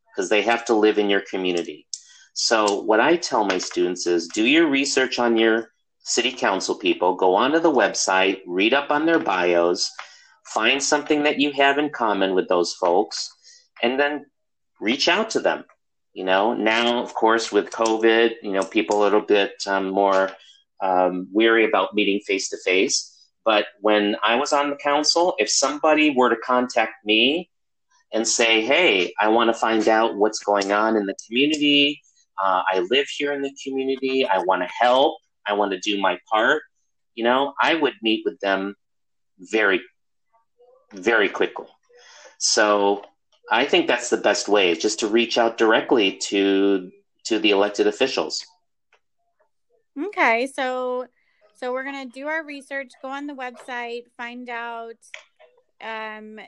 [0.07, 1.87] because they have to live in your community.
[2.33, 7.15] So what I tell my students is do your research on your city council people,
[7.15, 9.91] go onto the website, read up on their bios,
[10.45, 13.29] find something that you have in common with those folks,
[13.81, 14.25] and then
[14.79, 15.63] reach out to them.
[16.13, 20.31] You know, now, of course, with COVID, you know, people a little bit um, more
[20.81, 23.09] um, weary about meeting face to face.
[23.45, 27.49] But when I was on the council, if somebody were to contact me
[28.13, 32.01] and say, hey, I want to find out what's going on in the community,
[32.41, 35.99] uh, I live here in the community, I want to help, I want to do
[35.99, 36.61] my part,
[37.15, 38.75] you know, I would meet with them
[39.39, 39.81] very,
[40.93, 41.67] very quickly.
[42.37, 43.03] So
[43.51, 46.91] I think that's the best way, just to reach out directly to
[47.25, 48.45] to the elected officials.
[50.07, 51.07] Okay, so
[51.55, 54.95] so we're gonna do our research, go on the website, find out,
[55.81, 56.39] um,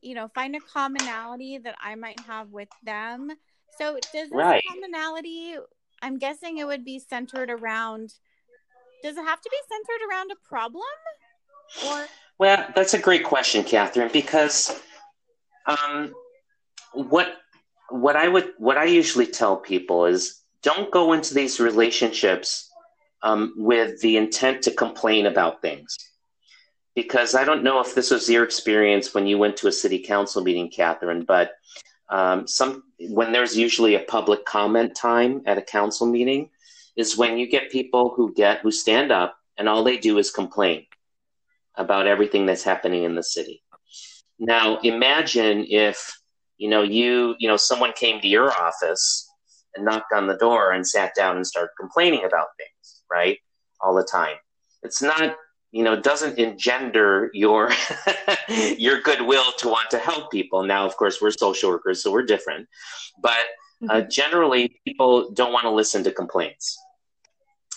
[0.00, 3.30] you know, find a commonality that I might have with them.
[3.78, 4.62] So does this Right.
[4.68, 5.56] commonality?
[6.02, 8.14] I'm guessing it would be centered around.
[9.02, 10.82] Does it have to be centered around a problem,
[11.86, 12.06] or
[12.38, 14.80] Well, that's a great question, Catherine, because
[15.66, 16.14] um,
[16.94, 17.34] what
[17.90, 22.70] what I would what I usually tell people is don't go into these relationships
[23.22, 25.96] um, with the intent to complain about things.
[26.94, 29.98] Because I don't know if this was your experience when you went to a city
[29.98, 31.52] council meeting, Catherine, but
[32.08, 36.50] um, some when there's usually a public comment time at a council meeting
[36.96, 40.30] is when you get people who get who stand up and all they do is
[40.30, 40.86] complain
[41.74, 43.62] about everything that's happening in the city.
[44.38, 46.16] Now, imagine if
[46.58, 49.28] you know you you know someone came to your office
[49.74, 53.38] and knocked on the door and sat down and started complaining about things, right?
[53.80, 54.36] All the time.
[54.82, 55.36] It's not
[55.72, 57.70] you know doesn't engender your
[58.78, 60.62] your goodwill to want to help people.
[60.62, 62.68] Now, of course, we're social workers, so we're different,
[63.20, 63.46] but
[63.88, 66.78] uh, generally people don't want to listen to complaints.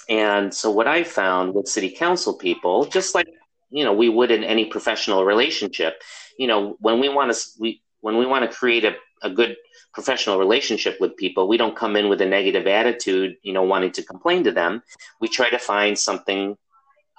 [0.09, 3.27] And so, what I found with city council people, just like
[3.69, 6.01] you know we would in any professional relationship
[6.37, 9.55] you know when we want to we when we want to create a, a good
[9.93, 13.91] professional relationship with people we don't come in with a negative attitude you know wanting
[13.91, 14.83] to complain to them.
[15.19, 16.57] We try to find something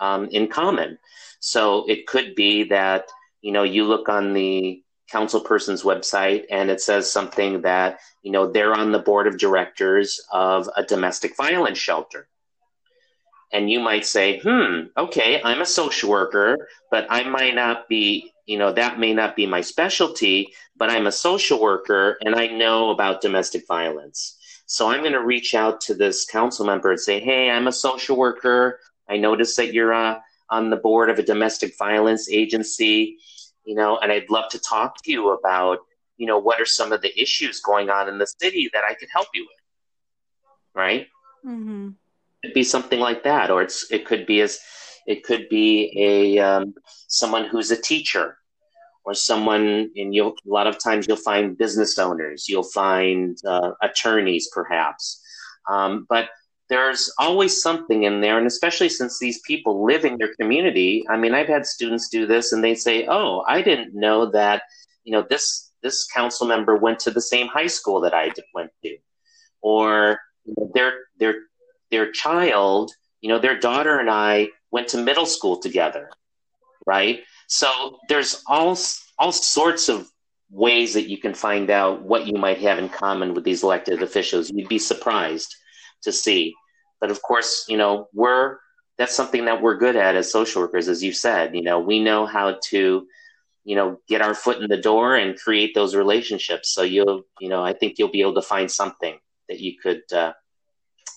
[0.01, 0.99] um, in common.
[1.41, 3.09] So it could be that
[3.43, 8.31] you know you look on the council person's website and it says something that you
[8.31, 12.29] know they're on the board of directors of a domestic violence shelter.
[13.51, 18.35] And you might say, hmm, okay, I'm a social worker, but I might not be,
[18.45, 22.47] you know, that may not be my specialty, but I'm a social worker and I
[22.47, 24.37] know about domestic violence.
[24.67, 27.73] So I'm going to reach out to this council member and say, hey, I'm a
[27.73, 28.79] social worker.
[29.09, 30.19] I noticed that you're uh,
[30.51, 33.19] on the board of a domestic violence agency,
[33.64, 35.79] you know, and I'd love to talk to you about,
[36.17, 38.95] you know, what are some of the issues going on in the city that I
[38.95, 39.51] could help you with.
[40.75, 41.09] Right?
[41.45, 41.88] mm-hmm.
[42.43, 44.59] it could be something like that, or it's it could be as
[45.07, 46.75] it could be a um,
[47.09, 48.38] someone who's a teacher,
[49.09, 49.90] or someone.
[49.97, 55.23] And you'll a lot of times you'll find business owners, you'll find uh, attorneys, perhaps,
[55.68, 56.29] um, but
[56.68, 61.07] there's always something in there, and especially since these people live in your community.
[61.09, 64.62] I mean, I've had students do this, and they say, "Oh, I didn't know that."
[65.05, 68.71] You know, this this council member went to the same high school that I went
[68.85, 68.99] to,
[69.62, 70.21] or
[70.75, 71.35] their their
[71.90, 72.92] their child,
[73.23, 76.11] you know, their daughter and I went to middle school together,
[76.87, 77.21] right?
[77.49, 78.79] So there's all
[79.19, 80.09] all sorts of
[80.51, 84.03] ways that you can find out what you might have in common with these elected
[84.03, 84.51] officials.
[84.51, 85.55] You'd be surprised
[86.03, 86.55] to see.
[87.01, 88.59] But of course, you know, we're
[88.99, 91.55] that's something that we're good at as social workers, as you said.
[91.55, 93.07] You know, we know how to,
[93.65, 96.75] you know, get our foot in the door and create those relationships.
[96.75, 99.17] So you'll, you know, I think you'll be able to find something
[99.49, 100.33] that you could uh,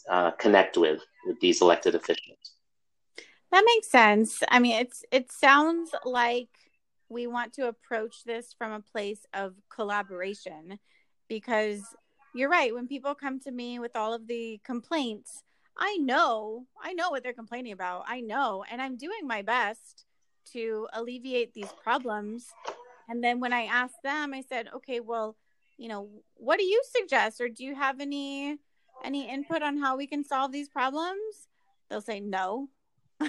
[0.10, 2.51] uh, connect with with these elected officials.
[3.52, 4.42] That makes sense.
[4.50, 6.50] I mean, it's it sounds like
[7.10, 10.80] we want to approach this from a place of collaboration
[11.28, 11.82] because
[12.34, 12.74] you're right.
[12.74, 15.44] When people come to me with all of the complaints,
[15.78, 18.06] I know, I know what they're complaining about.
[18.08, 20.06] I know, and I'm doing my best
[20.54, 22.48] to alleviate these problems.
[23.10, 25.36] And then when I asked them, I said, "Okay, well,
[25.78, 28.60] you know, what do you suggest or do you have any
[29.04, 31.50] any input on how we can solve these problems?"
[31.90, 32.70] They'll say, "No."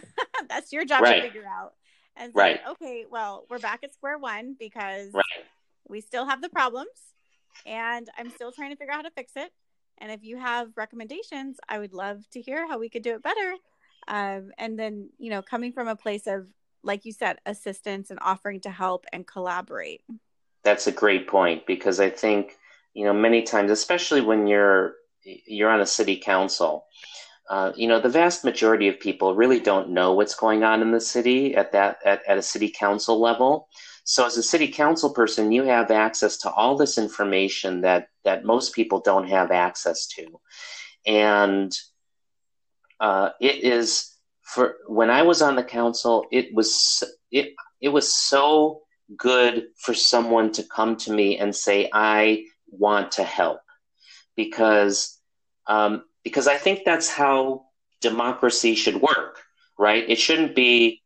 [0.49, 1.23] That's your job Right.
[1.23, 1.75] to figure out.
[2.17, 2.61] And say, Right.
[2.69, 5.25] okay, well, we're back at square one because Right.
[5.89, 6.89] we still have the problems
[7.65, 9.51] and I'm still trying to figure out how to fix it.
[9.99, 13.23] And if you have recommendations, I would love to hear how we could do it
[13.23, 13.55] better.
[14.09, 16.49] Um, and then, you know, coming from a place of,
[16.83, 20.03] like you said, assistance and offering to help and collaborate.
[20.65, 22.57] That's a great point because I think
[22.95, 26.87] you know many times, especially when you're you're on a city council,
[27.51, 30.91] uh, you know the vast majority of people really don't know what's going on in
[30.91, 33.69] the city at that at, at a city council level.
[34.05, 38.45] So as a city council person, you have access to all this information that that
[38.45, 40.41] most people don't have access to,
[41.07, 41.73] and
[43.01, 48.15] uh, it is for when I was on the council, it was it it was
[48.15, 48.83] so
[49.17, 53.61] good for someone to come to me and say, I want to help.
[54.37, 55.19] Because,
[55.67, 57.67] um, because I think that's how
[58.01, 59.41] democracy should work,
[59.79, 60.09] right?
[60.09, 61.03] It shouldn't be,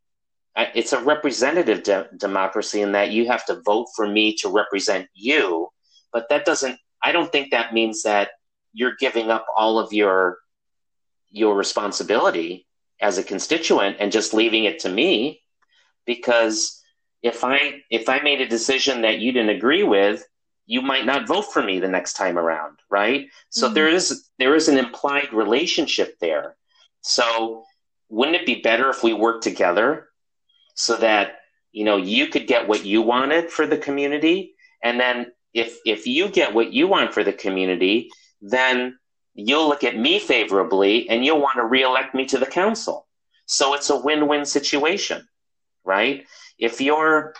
[0.55, 4.49] uh, it's a representative de- democracy in that you have to vote for me to
[4.49, 5.69] represent you.
[6.12, 8.31] But that doesn't, I don't think that means that
[8.73, 10.39] you're giving up all of your,
[11.31, 12.67] your responsibility
[13.01, 15.41] as a constituent and just leaving it to me
[16.07, 16.83] because
[17.23, 20.25] if I if I made a decision that you didn't agree with,
[20.67, 23.29] you might not vote for me the next time around, right?
[23.51, 23.75] So mm-hmm.
[23.75, 26.57] there is there is an implied relationship there.
[27.01, 27.64] So
[28.09, 30.09] wouldn't it be better if we work together
[30.75, 31.37] so that
[31.73, 36.07] you know you could get what you wanted for the community and then if if
[36.07, 38.11] you get what you want for the community
[38.41, 38.97] then
[39.35, 43.07] you'll look at me favorably and you'll want to reelect me to the council
[43.47, 45.27] so it's a win-win situation
[45.85, 46.27] right
[46.59, 47.35] if you're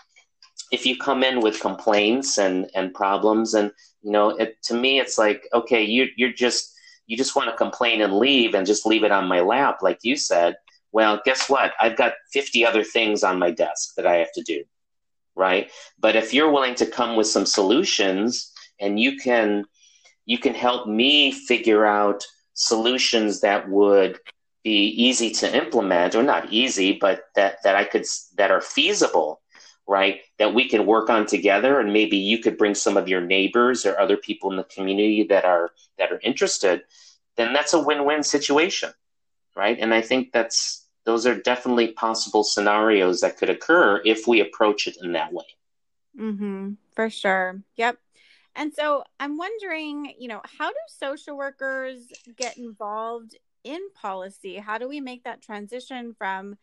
[0.73, 3.71] if you come in with complaints and and problems and
[4.03, 6.73] you know it, to me it's like okay you you're just
[7.07, 10.01] you just want to complain and leave and just leave it on my lap like
[10.03, 10.57] you said.
[10.93, 11.73] Well guess what?
[11.81, 14.65] I've got 50 other things on my desk that i have to do
[15.37, 15.71] right?
[15.99, 19.65] But if you're willing to come with some solutions and you can
[20.25, 24.19] you can help me figure out solutions that would
[24.65, 28.05] be easy to implement or not easy but that that i could
[28.37, 29.41] that are feasible
[29.87, 31.81] right that we can work on together.
[31.81, 35.25] And maybe you could bring some of your neighbors or other people in the community
[35.25, 36.83] that are that are interested
[37.37, 38.91] then that's a win-win situation
[39.57, 39.79] right?
[39.81, 44.89] And i think that's those are definitely possible scenarios that could occur if we approach
[44.89, 45.45] it in that way.
[46.19, 46.73] Mm-hmm.
[46.97, 47.63] For sure.
[47.77, 47.99] Yep.
[48.55, 52.01] And so i'm wondering you know how do social workers
[52.37, 54.57] get involved in policy?
[54.57, 56.57] How do we make that transition from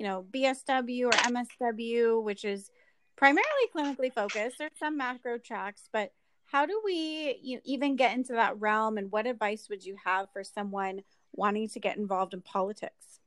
[0.00, 2.70] you know, BSW or MSW, which is
[3.18, 3.44] primarily
[3.76, 4.56] clinically focused.
[4.58, 6.10] There's some macro tracks, but
[6.46, 8.96] how do we you know, even get into that realm?
[8.96, 11.02] And what advice would you have for someone
[11.34, 13.20] wanting to get involved in politics?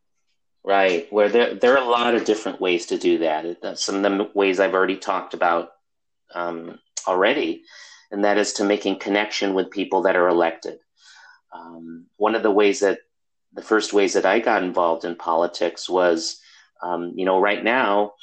[0.63, 1.05] Right.
[1.13, 3.77] Where there there are a lot of different ways to do that.
[3.77, 5.73] Some of the ways I've already talked about
[6.33, 7.65] um, already,
[8.09, 10.79] and that is to making connection with people that are elected.
[11.53, 12.97] Um, one of the ways that
[13.53, 16.39] the first ways that I got involved in politics was
[16.83, 18.13] um, you know, right now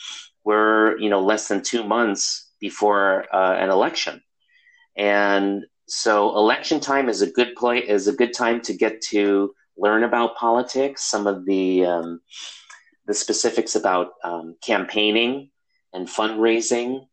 [0.45, 4.23] we're you know less than two months before uh, an election,
[4.97, 9.53] and so election time is a good play is a good time to get to
[9.77, 12.21] learn about politics, some of the um,
[13.07, 15.51] the specifics about um, campaigning
[15.93, 17.07] and fundraising,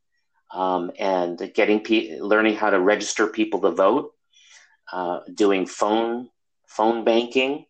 [0.53, 4.11] um, and getting pe- learning how to register people to vote,
[4.93, 6.29] uh, doing phone
[6.67, 7.65] phone banking.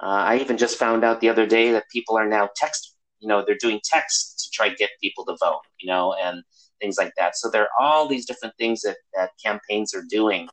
[0.00, 3.28] Uh, I even just found out the other day that people are now text you
[3.28, 6.42] know they're doing text to try to get people to vote you know and
[6.80, 7.36] things like that.
[7.36, 10.48] So there are all these different things that, that campaigns are doing.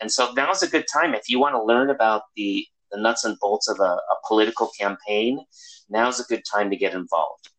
[0.00, 1.12] And so now's a good time.
[1.12, 4.70] If you want to learn about the the nuts and bolts of a, a political
[4.78, 5.40] campaign
[5.88, 7.50] now's a good time to get involved.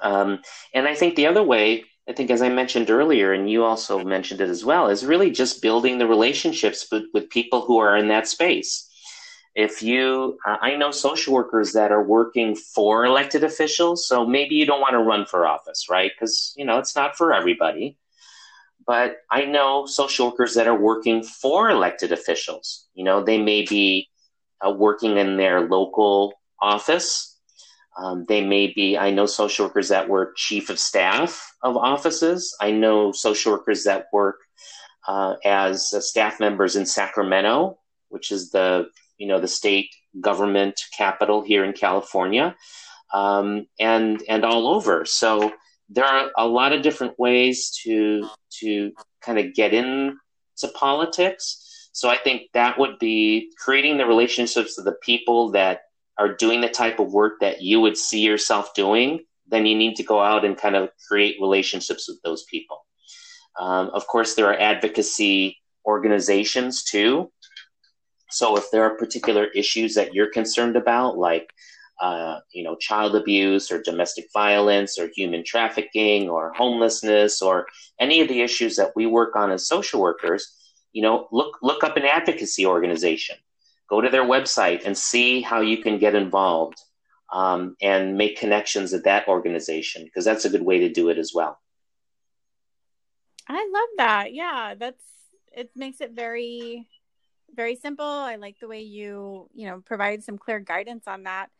[0.00, 0.40] Um,
[0.74, 4.04] and i think the other way i think as i mentioned earlier and you also
[4.04, 7.96] mentioned it as well is really just building the relationships with, with people who are
[7.96, 8.90] in that space
[9.54, 14.54] if you uh, i know social workers that are working for elected officials so maybe
[14.54, 16.10] you don't want to run for office right?
[16.14, 17.96] Because you know it's not for everybody.
[18.86, 22.86] But i know social workers that are working for elected officials.
[22.94, 24.08] You know they may be
[24.64, 27.38] uh, working in their local office.
[27.96, 32.56] Um, they may be i know social workers that were chief of staff of offices.
[32.60, 34.40] I know social workers that work
[35.06, 37.78] uh, as uh, staff members in sacramento
[38.08, 38.86] which is the
[39.18, 39.90] you know the state
[40.20, 42.54] government capital here in California,
[43.12, 45.04] um, and and all over.
[45.04, 45.52] So
[45.88, 48.28] there are a lot of different ways to
[48.60, 48.92] to
[49.22, 50.16] kind of get into
[50.74, 51.90] politics.
[51.92, 55.82] So I think that would be creating the relationships with the people that
[56.18, 59.20] are doing the type of work that you would see yourself doing.
[59.46, 62.84] Then you need to go out and kind of create relationships with those people.
[63.58, 67.30] Um, of course, there are advocacy organizations too
[68.34, 71.52] so if there are particular issues that you're concerned about, like
[72.00, 77.66] uh, you know, child abuse or domestic violence or human trafficking or homelessness or
[78.00, 80.56] any of the issues that we work on as social workers,
[80.92, 83.36] you know, look look up an advocacy organization.
[83.88, 86.80] Go to their website and see how you can get involved
[87.32, 91.18] um, and make connections at that organization because that's a good way to do it
[91.18, 91.60] as well.
[93.48, 94.32] I love that.
[94.32, 95.04] Yeah, that's
[95.52, 96.88] it makes it very
[97.54, 98.04] very simple.
[98.04, 101.50] I like the way you, you know, provide some clear guidance on that.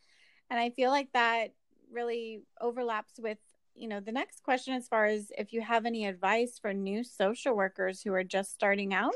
[0.50, 1.54] And I feel like that
[1.90, 3.38] really overlaps with,
[3.74, 7.02] you know, the next question as far as if you have any advice for new
[7.02, 9.14] social workers who are just starting out.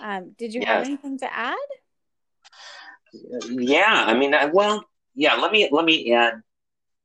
[0.00, 1.56] Um, did you have anything to add?
[3.44, 4.84] Yeah, I mean, I, well,
[5.14, 5.34] yeah.
[5.36, 6.42] Let me let me add,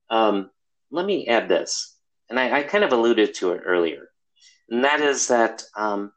[0.10, 0.50] um,
[0.90, 1.96] let me add this,
[2.30, 4.10] and I, I kind of alluded to it earlier,
[4.70, 6.12] and that is that um,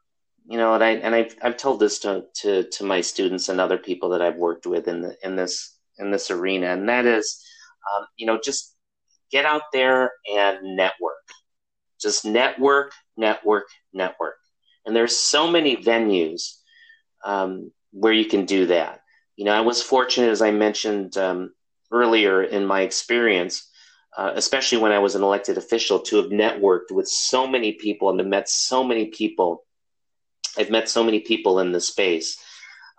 [0.45, 3.59] you know, and I and I've I've told this to, to to my students and
[3.59, 7.05] other people that I've worked with in the in this in this arena, and that
[7.05, 7.43] is,
[7.93, 8.75] um, you know, just
[9.31, 11.27] get out there and network,
[12.01, 14.35] just network, network, network,
[14.85, 16.57] and there's so many venues
[17.23, 18.99] um, where you can do that.
[19.35, 21.53] You know, I was fortunate, as I mentioned um,
[21.91, 23.69] earlier in my experience,
[24.17, 28.09] uh, especially when I was an elected official, to have networked with so many people
[28.09, 29.63] and to met so many people.
[30.57, 32.37] I've met so many people in the space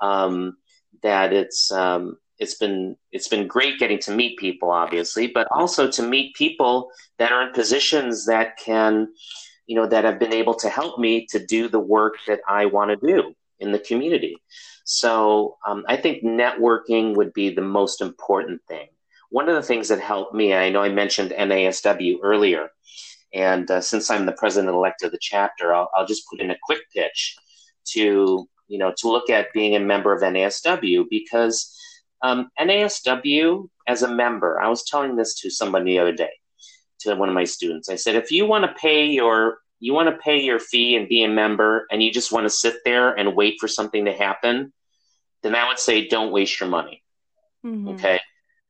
[0.01, 0.57] um,
[1.03, 5.91] that it's um, it's been it's been great getting to meet people, obviously, but also
[5.91, 9.09] to meet people that are in positions that can,
[9.67, 12.67] you know, that have been able to help me to do the work that I
[12.67, 14.37] want to do in the community.
[14.85, 18.89] So um, I think networking would be the most important thing.
[19.31, 22.69] One of the things that helped me, I know I mentioned NASW earlier,
[23.33, 26.51] and uh, since I'm the president elect of the chapter, I'll, I'll just put in
[26.51, 27.37] a quick pitch
[27.93, 31.76] to you know to look at being a member of NASW because
[32.22, 36.32] um, NASW as a member, I was telling this to somebody the other day,
[37.01, 37.89] to one of my students.
[37.89, 41.09] I said, if you want to pay your you want to pay your fee and
[41.09, 44.12] be a member and you just want to sit there and wait for something to
[44.14, 44.72] happen,
[45.43, 47.03] then I would say don't waste your money.
[47.66, 47.89] Mm-hmm.
[47.89, 48.20] Okay.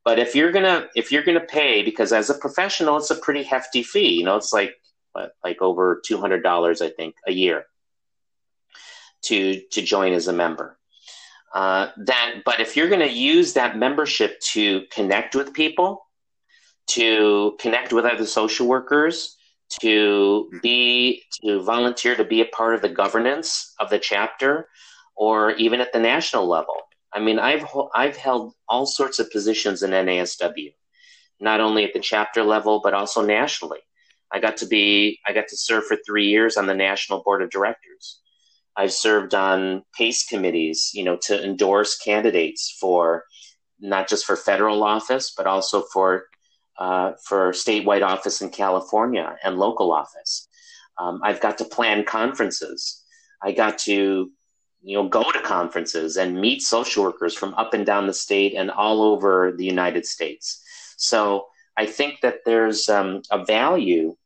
[0.04, 3.44] But if you're gonna if you're gonna pay, because as a professional, it's a pretty
[3.44, 4.14] hefty fee.
[4.14, 4.74] You know, it's like
[5.12, 7.66] what, like over two hundred dollars, I think, a year
[9.25, 10.79] to to join as a member.
[11.55, 16.05] Uh, then, but if you're going to use that membership to connect with people,
[16.89, 19.37] to connect with other social workers,
[19.81, 24.68] to be to volunteer to be a part of the governance of the chapter
[25.16, 26.75] or even at the national level.
[27.12, 27.64] I mean, I've
[27.95, 30.75] I've held all sorts of positions in NASW,
[31.41, 33.81] not only at the chapter level but also nationally.
[34.33, 37.43] I got to be I got to serve for 3 years on the national board
[37.43, 38.20] of directors.
[38.77, 43.25] I've served on PACE committees, you know, to endorse candidates for
[43.81, 46.25] not just for federal office but also for
[46.79, 50.49] uh, for statewide office in California and local office.
[50.99, 53.05] Um, I've got to plan conferences.
[53.43, 54.31] I got to,
[54.83, 58.55] you know, go to conferences and meet social workers from up and down the state
[58.55, 60.62] and all over the United States.
[60.97, 61.47] So
[61.77, 64.16] I think that there's um, a value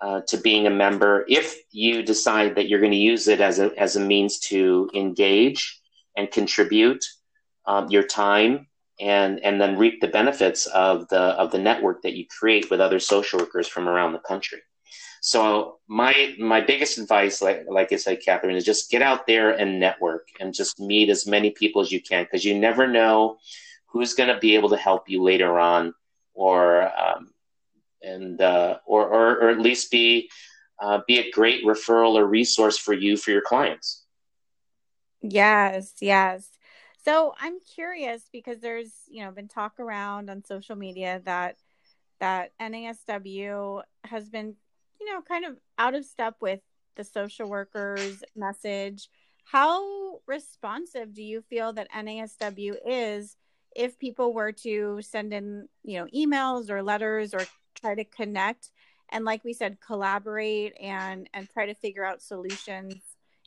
[0.00, 3.58] uh, to being a member if you decide that you're going to use it as
[3.58, 5.80] a as a means to engage
[6.16, 7.04] and contribute
[7.66, 8.66] um, your time
[9.00, 12.80] and and then reap the benefits of the of the network that you create with
[12.80, 14.58] other social workers from around the country.
[15.20, 19.50] So my my biggest advice, like like I said, Catherine, is just get out there
[19.50, 23.38] and network and just meet as many people as you can because you never know
[23.86, 25.94] who's going to be able to help you later on,
[26.34, 27.30] or um,
[28.02, 30.30] and uh, or, or or at least be
[30.80, 34.04] uh, be a great referral or resource for you for your clients.
[35.20, 36.48] Yes, yes.
[37.04, 41.56] So I'm curious because there's, you know, been talk around on social media that
[42.20, 44.54] that NASW has been,
[45.00, 46.60] you know, kind of out of step with
[46.96, 49.08] the social workers message.
[49.44, 53.36] How responsive do you feel that NASW is
[53.74, 57.46] if people were to send in, you know, emails or letters or
[57.80, 58.70] try to connect
[59.10, 62.94] and like we said collaborate and and try to figure out solutions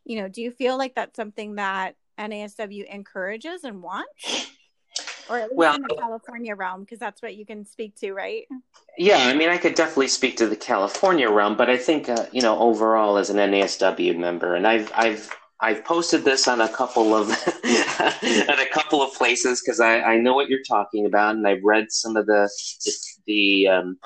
[0.05, 1.95] you know do you feel like that's something that
[2.29, 4.51] NASW encourages and wants?
[5.29, 8.11] Or at least well, in the California realm, because that's what you can speak to,
[8.11, 8.45] right?
[8.97, 12.25] Yeah, I mean, I could definitely speak to the California realm, but I think, uh,
[12.33, 15.29] you know, overall as an NASW member, and I've, I've,
[15.61, 17.29] I've posted this on a couple of
[18.49, 21.63] at a couple of places because I, I know what you're talking about, and I've
[21.63, 22.49] read some of the
[22.85, 22.93] the,
[23.27, 23.97] the um,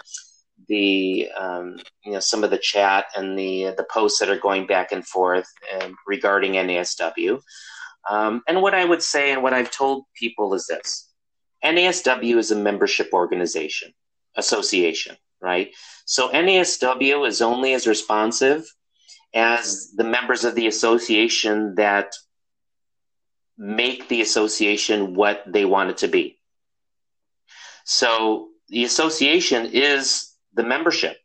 [0.67, 4.67] the um, you know some of the chat and the the posts that are going
[4.67, 5.47] back and forth
[5.79, 7.41] um, regarding NASW.
[8.09, 11.09] Um, and what I would say and what I've told people is this
[11.63, 13.91] NASW is a membership organization,
[14.35, 15.71] association, right?
[16.05, 18.65] So NASW is only as responsive
[19.33, 22.13] as the members of the association that
[23.57, 26.37] make the association what they want it to be.
[27.85, 31.17] So the association is the membership,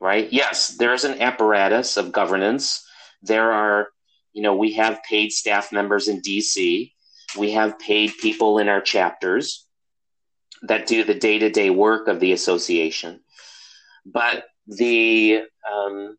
[0.00, 0.30] right?
[0.32, 2.84] Yes, there is an apparatus of governance.
[3.22, 3.88] There are
[4.36, 6.92] you know, we have paid staff members in DC.
[7.38, 9.66] We have paid people in our chapters
[10.60, 13.20] that do the day to day work of the association.
[14.04, 16.18] But the um,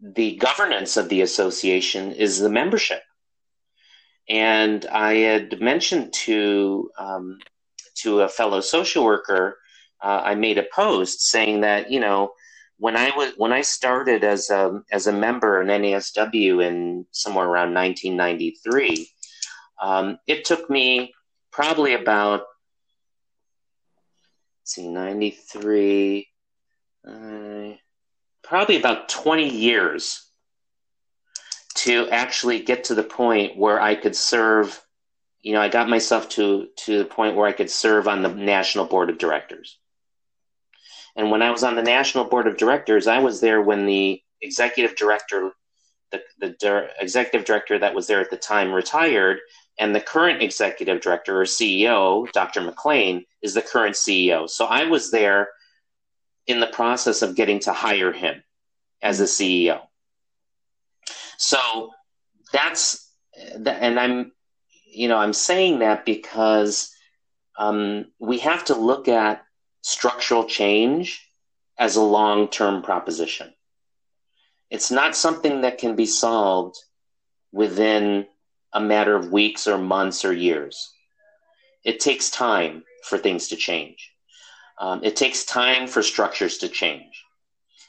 [0.00, 3.02] the governance of the association is the membership.
[4.28, 7.38] And I had mentioned to um,
[7.96, 9.58] to a fellow social worker,
[10.02, 12.32] uh, I made a post saying that you know
[12.78, 17.46] when I was when I started as a as a member in NASW in somewhere
[17.46, 19.08] around 1993,
[19.82, 21.12] um, it took me
[21.50, 22.42] probably about
[24.64, 26.28] see 93,
[27.06, 27.74] uh,
[28.42, 30.29] probably about 20 years
[31.84, 34.84] to actually get to the point where I could serve.
[35.42, 38.28] You know, I got myself to to the point where I could serve on the
[38.28, 39.78] national board of directors.
[41.16, 44.22] And when I was on the national board of directors, I was there when the
[44.42, 45.52] executive director,
[46.12, 49.38] the, the di- executive director that was there at the time retired,
[49.78, 52.60] and the current executive director or CEO, Dr.
[52.60, 54.48] McClain, is the current CEO.
[54.48, 55.48] So I was there
[56.46, 58.42] in the process of getting to hire him
[59.02, 59.80] as a CEO.
[61.40, 61.90] So
[62.52, 64.32] that's, and I'm,
[64.84, 66.94] you know, I'm saying that because
[67.58, 69.42] um, we have to look at
[69.80, 71.26] structural change
[71.78, 73.54] as a long term proposition.
[74.68, 76.76] It's not something that can be solved
[77.52, 78.26] within
[78.74, 80.92] a matter of weeks or months or years.
[81.84, 84.12] It takes time for things to change.
[84.78, 87.24] Um, it takes time for structures to change.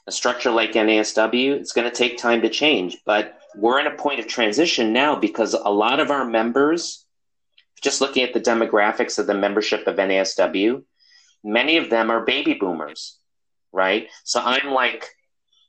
[0.07, 3.95] A structure like NASW, it's going to take time to change, but we're in a
[3.95, 7.05] point of transition now because a lot of our members,
[7.81, 10.83] just looking at the demographics of the membership of NASW,
[11.43, 13.17] many of them are baby boomers,
[13.71, 14.07] right?
[14.23, 15.05] So I'm like,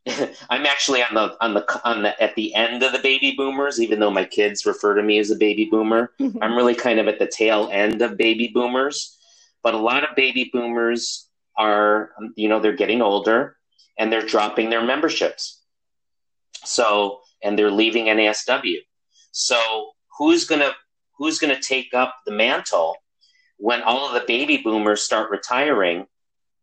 [0.50, 3.80] I'm actually on the on the on the at the end of the baby boomers,
[3.80, 6.12] even though my kids refer to me as a baby boomer.
[6.18, 6.42] Mm-hmm.
[6.42, 9.16] I'm really kind of at the tail end of baby boomers.
[9.62, 13.56] But a lot of baby boomers are, you know, they're getting older
[13.96, 15.60] and they're dropping their memberships.
[16.64, 18.78] So and they're leaving NASW.
[19.32, 20.72] So who's gonna
[21.16, 22.96] who's gonna take up the mantle
[23.56, 26.06] when all of the baby boomers start retiring,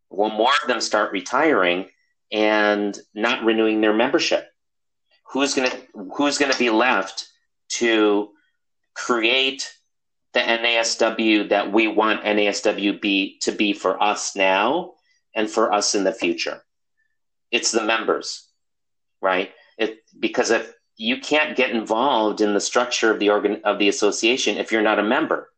[0.10, 1.90] when more of them start retiring
[2.32, 4.48] and not renewing their membership,
[5.32, 5.72] who's gonna
[6.16, 7.28] who's gonna be left
[7.70, 8.30] to
[8.94, 9.74] create
[10.34, 14.94] the NASW that we want NASW be to be for us now
[15.34, 16.62] and for us in the future?
[17.52, 18.48] It's the members,
[19.22, 19.52] right?
[19.80, 23.90] It because if you can't get involved in the structure of the organ of the
[23.90, 25.50] association if you're not a member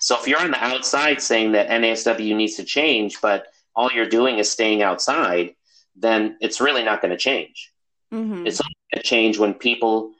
[0.00, 4.08] so if you're on the outside saying that NASW needs to change, but all you're
[4.08, 5.54] doing is staying outside,
[5.94, 7.70] then it's really not going to change.
[8.12, 8.46] Mm-hmm.
[8.46, 10.12] It's only going to change when people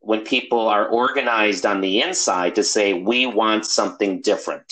[0.00, 4.70] when people are organized on the inside to say we want something different,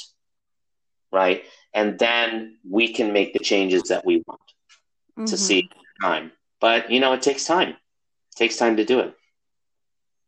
[1.11, 1.45] right?
[1.73, 4.41] And then we can make the changes that we want
[5.19, 5.25] mm-hmm.
[5.25, 5.71] to see
[6.03, 6.31] time.
[6.61, 7.77] But you know, it takes time.
[8.35, 9.15] Takes time to do it.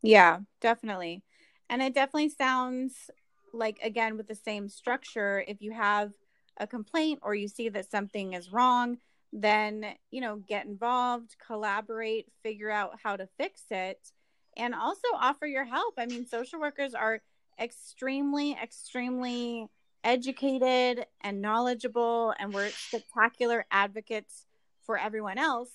[0.03, 1.23] Yeah, definitely.
[1.71, 3.11] And it definitely sounds
[3.55, 6.13] like again with the same structure if you have
[6.59, 8.99] a complaint or you see that something is wrong
[9.33, 14.13] then you know get involved collaborate figure out how to fix it
[14.57, 17.21] and also offer your help i mean social workers are
[17.61, 19.67] extremely extremely
[20.03, 24.47] educated and knowledgeable and we're spectacular advocates
[24.85, 25.71] for everyone else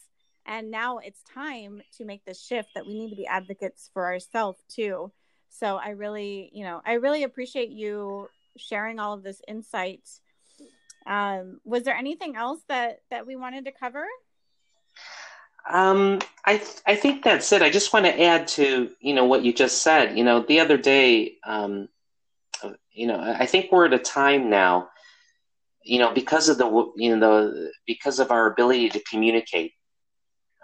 [0.46, 4.06] and now it's time to make the shift that we need to be advocates for
[4.06, 5.12] ourselves too
[5.50, 10.08] so I really, you know, I really appreciate you sharing all of this insight.
[11.06, 14.06] Um, was there anything else that that we wanted to cover?
[15.70, 17.62] Um, I th- I think that's it.
[17.62, 20.18] I just want to add to you know what you just said.
[20.18, 21.90] You know, the other day, um,
[22.92, 24.90] you know, I think we're at a time now.
[25.84, 29.74] You know, because of the you know because of our ability to communicate,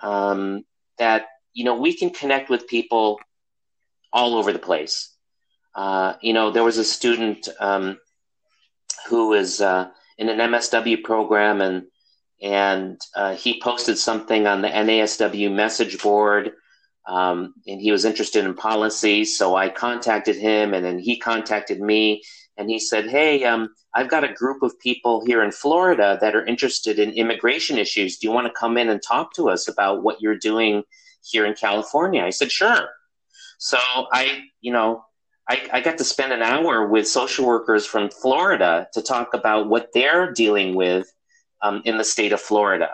[0.01, 0.63] um,
[0.97, 3.19] that you know we can connect with people
[4.11, 5.11] all over the place.
[5.75, 7.99] Uh, you know, there was a student um,
[9.09, 11.83] who was uh, in an MSW program, and
[12.41, 16.51] and uh, he posted something on the NASW message board,
[17.07, 19.25] um, and he was interested in policy.
[19.25, 22.23] So I contacted him, and then he contacted me,
[22.57, 26.35] and he said, "Hey, um, I've got a group of people here in Florida that
[26.35, 28.17] are interested in immigration issues.
[28.17, 30.83] Do you want to come in and talk to us about what you're doing
[31.23, 32.89] here in California?" I said, "Sure."
[33.57, 33.77] So
[34.11, 35.05] I, you know,
[35.49, 39.69] I, I got to spend an hour with social workers from Florida to talk about
[39.69, 41.11] what they're dealing with
[41.61, 42.89] um, in the state of Florida.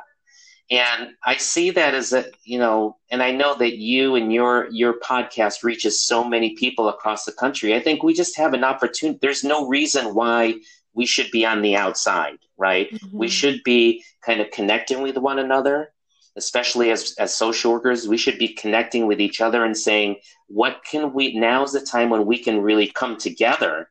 [0.72, 4.70] And I see that as a, you know, and I know that you and your
[4.72, 7.76] your podcast reaches so many people across the country.
[7.76, 9.20] I think we just have an opportunity.
[9.22, 10.56] There's no reason why
[10.94, 12.90] we should be on the outside, right?
[12.90, 13.18] Mm-hmm.
[13.18, 15.92] We should be kind of connecting with one another
[16.36, 20.18] especially as, as social workers, we should be connecting with each other and saying,
[20.48, 23.90] what can we, now's the time when we can really come together,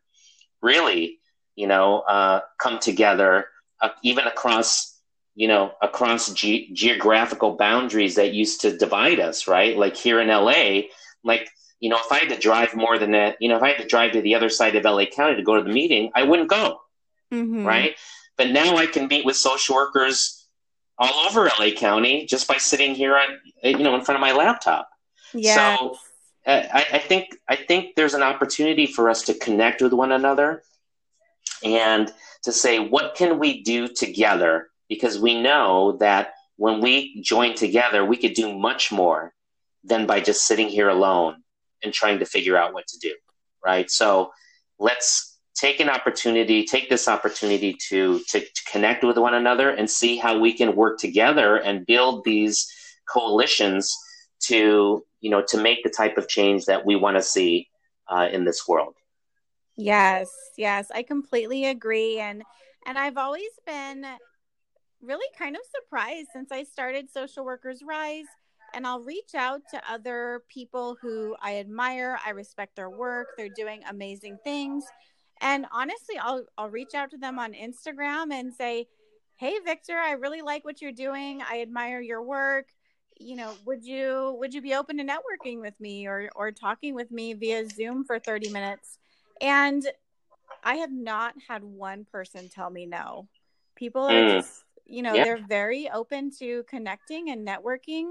[0.63, 1.19] really,
[1.55, 3.47] you know, uh, come together,
[3.83, 5.00] uh, even across,
[5.35, 9.77] you know, across ge- geographical boundaries that used to divide us, right?
[9.77, 10.83] Like here in LA,
[11.25, 13.69] like, you know, if I had to drive more than that, you know, if I
[13.69, 16.11] had to drive to the other side of LA County to go to the meeting,
[16.15, 16.81] I wouldn't go,
[17.33, 17.65] mm-hmm.
[17.65, 17.97] right?
[18.37, 20.41] But now I can meet with social workers
[21.01, 24.33] all over LA County just by sitting here on you know in front of my
[24.33, 24.89] laptop.
[25.33, 25.79] Yeah.
[25.79, 25.97] So
[26.47, 30.63] I, I think I think there's an opportunity for us to connect with one another
[31.65, 32.13] and
[32.45, 38.05] to say what can we do together because we know that when we join together
[38.05, 39.33] we could do much more
[39.83, 41.37] than by just sitting here alone
[41.83, 43.15] and trying to figure out what to do
[43.65, 43.91] right?
[43.91, 44.31] So
[44.79, 49.91] let's take an opportunity take this opportunity to, to, to connect with one another and
[49.91, 52.67] see how we can work together and build these
[53.07, 53.95] coalitions
[54.39, 57.69] to you know to make the type of change that we want to see
[58.09, 58.95] uh, in this world.
[59.77, 62.21] Yes yes i completely agree.
[62.21, 62.43] And
[62.87, 64.07] and i've always been
[65.03, 68.27] really kind of surprised since i started social workers rise
[68.75, 73.49] and i'll reach out to other people who i admire i respect their work they're
[73.49, 74.85] doing amazing things
[75.41, 78.87] and honestly i'll i'll reach out to them on instagram and say
[79.37, 82.67] hey victor i really like what you're doing i admire your work
[83.19, 86.95] you know would you would you be open to networking with me or or talking
[86.95, 88.99] with me via zoom for 30 minutes
[89.41, 89.87] and
[90.65, 93.29] i have not had one person tell me no
[93.77, 94.41] people are mm.
[94.41, 95.25] just you know yeah.
[95.25, 98.11] they're very open to connecting and networking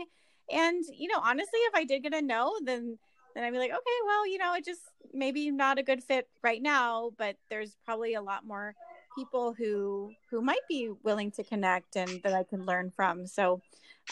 [0.51, 2.97] and you know honestly if i did get a no then
[3.35, 4.81] then i'd be like okay well you know it just
[5.13, 8.73] maybe not a good fit right now but there's probably a lot more
[9.17, 13.61] people who who might be willing to connect and that i can learn from so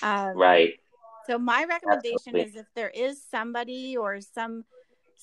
[0.04, 0.74] um, right
[1.28, 2.42] so my recommendation Absolutely.
[2.50, 4.64] is if there is somebody or some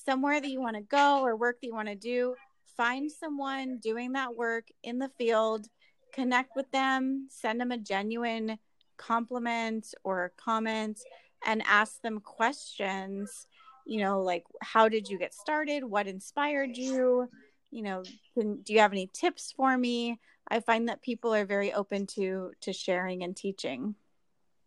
[0.05, 2.35] somewhere that you want to go or work that you want to do,
[2.77, 5.67] find someone doing that work in the field,
[6.15, 8.57] connect with them, send them a genuine
[8.97, 10.99] compliment or comment
[11.45, 13.47] and ask them questions,
[13.85, 15.83] you know, like how did you get started?
[15.83, 17.29] What inspired you?
[17.71, 18.03] You know,
[18.33, 20.19] can, do you have any tips for me?
[20.47, 23.95] I find that people are very open to to sharing and teaching.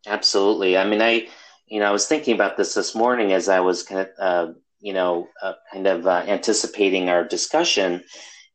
[0.06, 0.76] Absolutely.
[0.76, 1.28] I mean, I,
[1.66, 4.52] you know, I was thinking about this this morning as I was kind of, uh,
[4.80, 8.04] you know, uh, kind of uh, anticipating our discussion,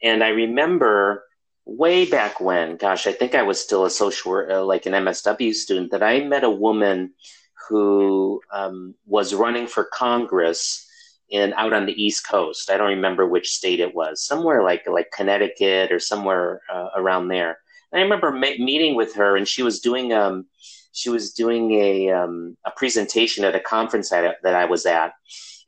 [0.01, 1.25] and I remember
[1.65, 5.53] way back when, gosh, I think I was still a social, uh, like an MSW
[5.53, 7.13] student, that I met a woman
[7.69, 10.87] who um, was running for Congress
[11.29, 12.69] in out on the East Coast.
[12.69, 17.29] I don't remember which state it was, somewhere like like Connecticut or somewhere uh, around
[17.29, 17.57] there.
[17.91, 20.45] And I remember ma- meeting with her, and she was doing um,
[20.91, 25.13] she was doing a um, a presentation at a conference that, that I was at,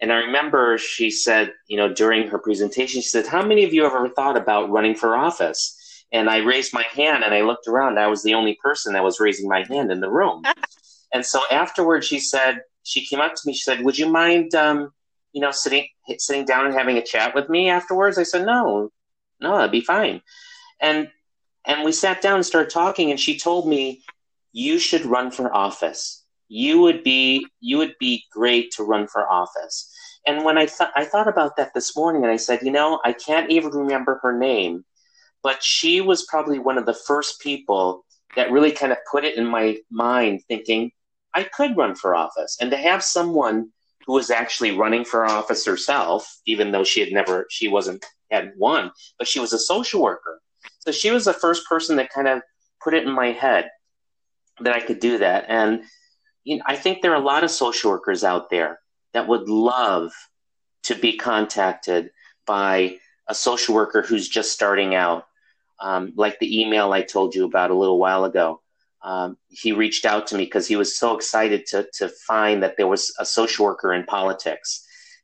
[0.01, 3.73] and I remember she said, you know, during her presentation, she said, "How many of
[3.73, 5.74] you ever thought about running for office?"
[6.11, 7.99] And I raised my hand, and I looked around.
[7.99, 10.43] I was the only person that was raising my hand in the room.
[11.13, 13.53] and so afterwards, she said, she came up to me.
[13.53, 14.93] She said, "Would you mind, um,
[15.33, 15.87] you know, sitting
[16.17, 18.91] sitting down and having a chat with me afterwards?" I said, "No,
[19.41, 20.21] no, that'd be fine."
[20.79, 21.09] And
[21.65, 24.03] and we sat down and started talking, and she told me
[24.53, 26.23] you should run for office.
[26.47, 29.91] You would be you would be great to run for office.
[30.27, 33.01] And when I thought I thought about that this morning and I said, you know,
[33.03, 34.85] I can't even remember her name,
[35.45, 38.03] but she was probably one of the first people
[38.35, 40.89] that really kind of put it in my mind thinking
[41.35, 42.57] I could run for office.
[42.59, 43.69] And to have someone
[44.07, 48.53] who was actually running for office herself, even though she had never she wasn't had
[48.57, 50.41] won, but she was a social worker.
[50.79, 52.41] So she was the first person that kind of
[52.83, 53.69] put it in my head
[54.61, 55.45] that I could do that.
[55.47, 55.83] And
[56.43, 58.79] you know, I think there are a lot of social workers out there
[59.13, 60.11] that would love
[60.85, 62.09] to be contacted
[62.47, 65.25] by a social worker who's just starting out,
[65.79, 68.61] um, like the email I told you about a little while ago.
[69.03, 72.75] Um, he reached out to me because he was so excited to to find that
[72.77, 74.83] there was a social worker in politics,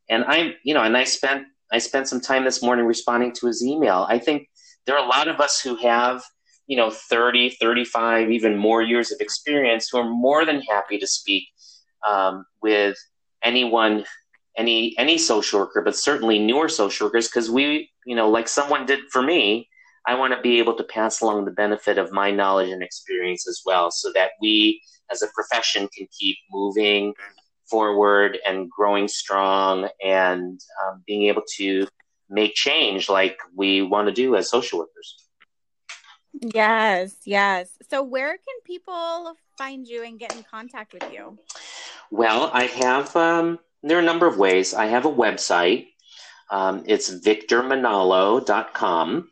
[0.09, 3.47] and I, you know, and I spent I spent some time this morning responding to
[3.47, 4.05] his email.
[4.07, 4.49] I think
[4.85, 6.23] there are a lot of us who have
[6.67, 11.07] you know 30 35 even more years of experience who are more than happy to
[11.07, 11.43] speak
[12.07, 12.97] um, with
[13.43, 14.05] anyone
[14.57, 18.85] any any social worker but certainly newer social workers because we you know like someone
[18.85, 19.67] did for me
[20.11, 23.47] i want to be able to pass along the benefit of my knowledge and experience
[23.47, 24.81] as well so that we
[25.11, 27.13] as a profession can keep moving
[27.69, 31.87] forward and growing strong and um, being able to
[32.29, 35.21] make change like we want to do as social workers
[36.39, 37.69] Yes, yes.
[37.89, 41.39] So, where can people find you and get in contact with you?
[42.09, 44.73] Well, I have, um, there are a number of ways.
[44.73, 45.87] I have a website.
[46.49, 49.29] Um, it's victormanalo.com.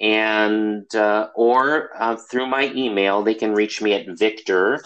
[0.00, 4.82] And, uh, or uh, through my email, they can reach me at victor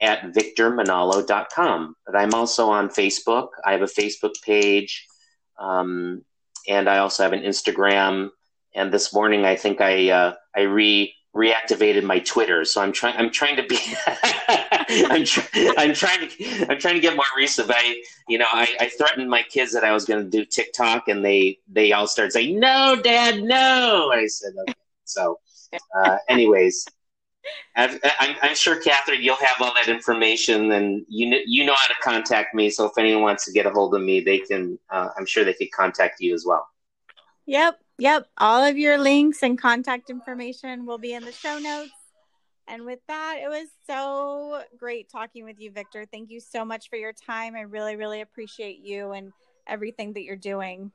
[0.00, 1.96] at victormanalo.com.
[2.06, 3.48] But I'm also on Facebook.
[3.64, 5.06] I have a Facebook page.
[5.58, 6.22] Um,
[6.68, 8.30] and I also have an Instagram
[8.74, 12.64] and this morning I think I uh, I re reactivated my Twitter.
[12.64, 13.76] So I'm trying I'm trying to be
[15.06, 15.24] I'm,
[15.78, 17.70] I'm trying to I'm trying to get more recent.
[17.72, 21.08] I you know I, I threatened my kids that I was going to do TikTok,
[21.08, 24.74] and they they all started saying, "No, Dad, no." I said, "Okay."
[25.04, 25.38] So,
[25.96, 26.86] uh, anyways,
[27.76, 31.88] i am sure Catherine, you'll have all that information, and you know, you know how
[31.88, 32.70] to contact me.
[32.70, 34.78] So if anyone wants to get a hold of me, they can.
[34.90, 36.66] Uh, I'm sure they could contact you as well.
[37.46, 38.26] Yep, yep.
[38.38, 41.90] All of your links and contact information will be in the show notes.
[42.66, 46.06] And with that, it was so great talking with you, Victor.
[46.10, 47.54] Thank you so much for your time.
[47.54, 49.32] I really, really appreciate you and
[49.66, 50.90] everything that you're doing.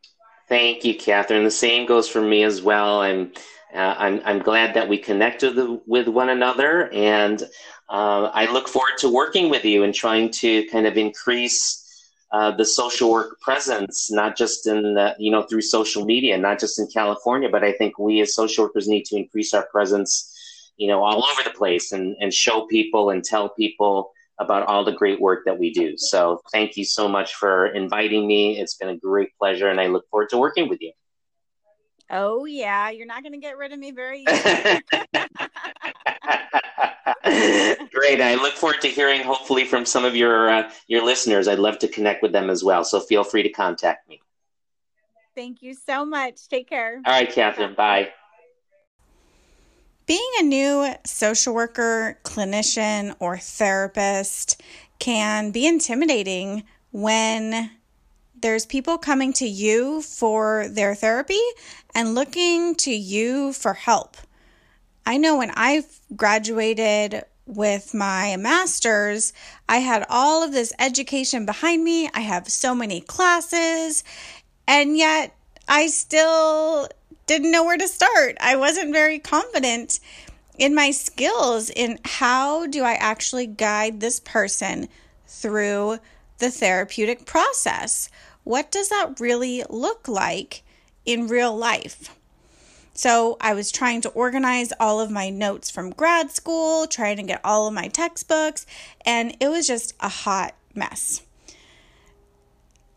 [0.47, 1.43] Thank you, Catherine.
[1.43, 3.01] The same goes for me as well.
[3.01, 3.31] I'm
[3.71, 7.43] uh, I'm, I'm glad that we connected with one another, and
[7.87, 11.85] uh, I look forward to working with you and trying to kind of increase
[12.31, 16.59] uh, the social work presence, not just in the, you know through social media, not
[16.59, 20.28] just in California, but I think we as social workers need to increase our presence,
[20.79, 24.85] you know, all over the place and and show people and tell people about all
[24.85, 25.97] the great work that we do.
[25.97, 28.57] So thank you so much for inviting me.
[28.57, 30.93] It's been a great pleasure, and I look forward to working with you.
[32.09, 34.81] Oh yeah, you're not going to get rid of me very easily.
[37.93, 38.21] Great.
[38.21, 41.47] I look forward to hearing hopefully from some of your uh, your listeners.
[41.47, 42.83] I'd love to connect with them as well.
[42.83, 44.21] So feel free to contact me.
[45.35, 46.47] Thank you so much.
[46.47, 47.01] Take care.
[47.05, 47.75] All right, Catherine.
[47.75, 48.09] Bye.
[50.09, 54.59] Being a new social worker, clinician, or therapist
[54.97, 57.69] can be intimidating when
[58.41, 61.37] there's people coming to you for their therapy
[61.93, 64.17] and looking to you for help.
[65.05, 65.83] I know when I
[66.15, 69.31] graduated with my master's,
[69.67, 72.09] I had all of this education behind me.
[72.15, 74.03] I have so many classes,
[74.67, 75.35] and yet
[75.67, 76.89] I still
[77.29, 78.35] didn't know where to start.
[78.41, 79.99] I wasn't very confident
[80.57, 84.89] in my skills in how do I actually guide this person
[85.27, 85.99] through
[86.39, 88.09] the therapeutic process?
[88.45, 90.63] What does that really look like
[91.05, 92.15] in real life?
[92.95, 97.23] So, I was trying to organize all of my notes from grad school, trying to
[97.23, 98.65] get all of my textbooks,
[99.05, 101.21] and it was just a hot mess.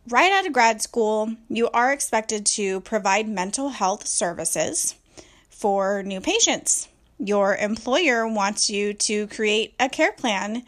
[0.09, 4.97] Right out of grad school, you are expected to provide mental health services
[5.49, 6.89] for new patients.
[7.21, 10.65] Your employer wants you to create a care plan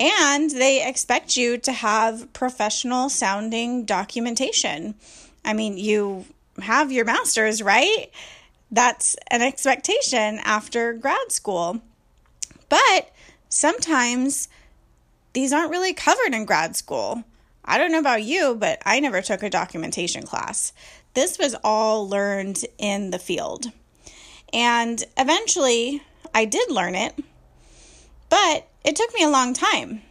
[0.00, 4.94] and they expect you to have professional sounding documentation.
[5.44, 6.24] I mean, you
[6.62, 8.06] have your master's, right?
[8.70, 11.82] That's an expectation after grad school.
[12.70, 13.10] But
[13.50, 14.48] sometimes
[15.34, 17.24] these aren't really covered in grad school.
[17.64, 20.72] I don't know about you, but I never took a documentation class.
[21.14, 23.66] This was all learned in the field.
[24.52, 26.02] And eventually
[26.34, 27.14] I did learn it,
[28.28, 30.02] but it took me a long time.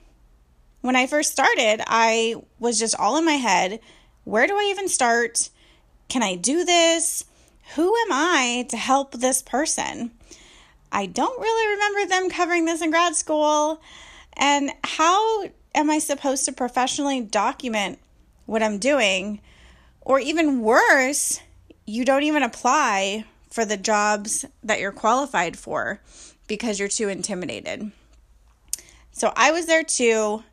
[0.81, 3.79] When I first started, I was just all in my head
[4.29, 5.49] where do I even start?
[6.07, 7.25] Can I do this?
[7.75, 10.11] Who am I to help this person?
[10.91, 13.81] I don't really remember them covering this in grad school.
[14.33, 17.99] And how am I supposed to professionally document
[18.45, 19.41] what I'm doing?
[20.01, 21.39] Or even worse,
[21.86, 26.01] you don't even apply for the jobs that you're qualified for
[26.47, 27.91] because you're too intimidated.
[29.11, 30.43] So I was there too,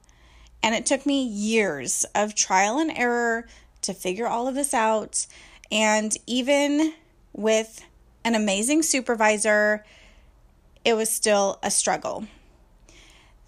[0.63, 3.47] and it took me years of trial and error
[3.83, 5.27] to figure all of this out.
[5.71, 6.95] And even
[7.33, 7.85] with
[8.25, 9.85] an amazing supervisor,
[10.85, 12.27] it was still a struggle.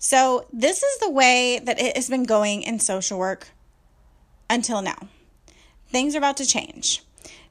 [0.00, 3.48] So, this is the way that it has been going in social work
[4.48, 5.08] until now.
[5.88, 7.02] Things are about to change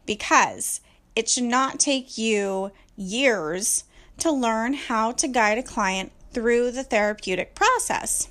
[0.06, 0.80] because
[1.14, 3.84] it should not take you years
[4.20, 8.30] to learn how to guide a client through the therapeutic process.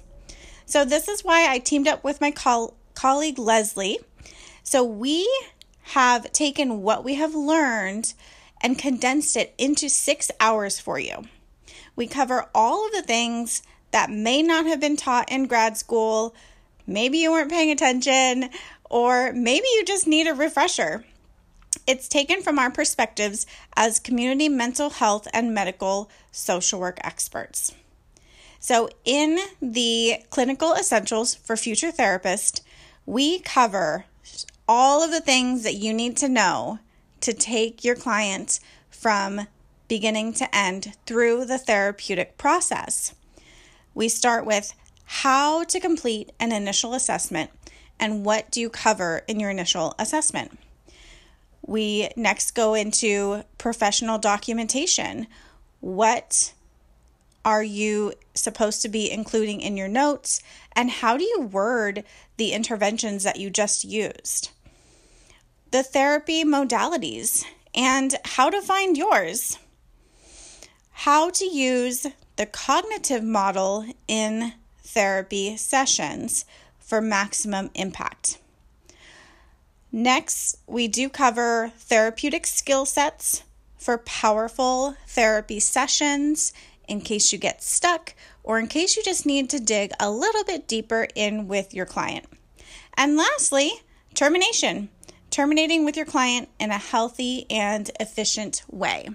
[0.65, 3.99] So, this is why I teamed up with my col- colleague Leslie.
[4.63, 5.29] So, we
[5.83, 8.15] have taken what we have learned
[8.63, 11.25] and condensed it into six hours for you.
[11.95, 16.35] We cover all of the things that may not have been taught in grad school.
[16.87, 18.51] Maybe you weren't paying attention,
[18.91, 21.05] or maybe you just need a refresher.
[21.87, 27.75] It's taken from our perspectives as community mental health and medical social work experts.
[28.59, 32.63] So, in the clinical essentials for future therapists,
[33.05, 34.07] we cover
[34.69, 36.81] all of the things that you need to know
[37.21, 38.59] to take your client
[38.91, 39.47] from
[39.89, 43.15] beginning to end through the therapeutic process.
[43.97, 44.75] We start with
[45.07, 47.51] how to complete an initial assessment
[47.99, 50.59] and what do you cover in your initial assessment.
[51.67, 55.29] We next go into professional documentation.
[55.81, 56.53] What
[57.43, 60.43] are you supposed to be including in your notes?
[60.73, 62.05] And how do you word
[62.37, 64.51] the interventions that you just used?
[65.71, 69.59] The therapy modalities and how to find yours.
[70.91, 72.07] How to use
[72.37, 76.45] the cognitive model in therapy sessions
[76.79, 78.39] for maximum impact.
[79.91, 83.43] Next, we do cover therapeutic skill sets
[83.79, 86.53] for powerful therapy sessions
[86.87, 90.45] in case you get stuck or in case you just need to dig a little
[90.45, 92.27] bit deeper in with your client.
[92.97, 93.73] And lastly,
[94.15, 94.89] termination.
[95.31, 99.09] Terminating with your client in a healthy and efficient way.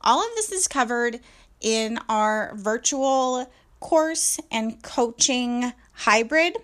[0.00, 1.20] All of this is covered
[1.64, 3.50] in our virtual
[3.80, 6.56] course and coaching hybrid.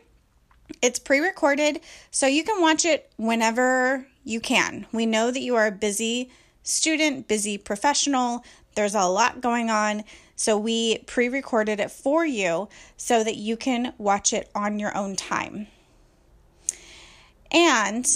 [0.83, 1.81] It's pre recorded,
[2.11, 4.87] so you can watch it whenever you can.
[4.93, 6.31] We know that you are a busy
[6.63, 8.45] student, busy professional.
[8.75, 10.05] There's a lot going on.
[10.37, 14.97] So we pre recorded it for you so that you can watch it on your
[14.97, 15.67] own time.
[17.51, 18.07] And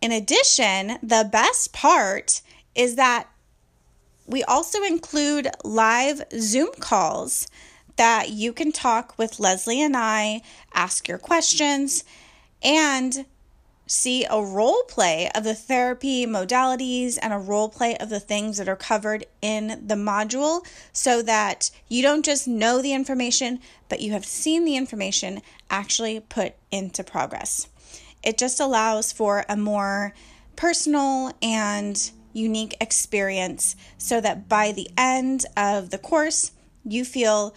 [0.00, 2.40] in addition, the best part
[2.74, 3.28] is that
[4.30, 7.48] we also include live Zoom calls
[7.96, 12.04] that you can talk with Leslie and I, ask your questions,
[12.62, 13.26] and
[13.86, 18.56] see a role play of the therapy modalities and a role play of the things
[18.56, 23.58] that are covered in the module so that you don't just know the information,
[23.88, 27.66] but you have seen the information actually put into progress.
[28.22, 30.14] It just allows for a more
[30.54, 36.52] personal and unique experience so that by the end of the course,
[36.84, 37.54] you feel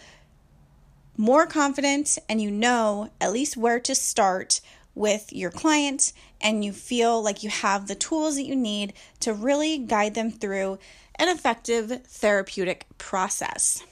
[1.16, 4.60] more confident and you know at least where to start
[4.94, 9.32] with your client and you feel like you have the tools that you need to
[9.32, 10.78] really guide them through
[11.16, 13.82] an effective therapeutic process.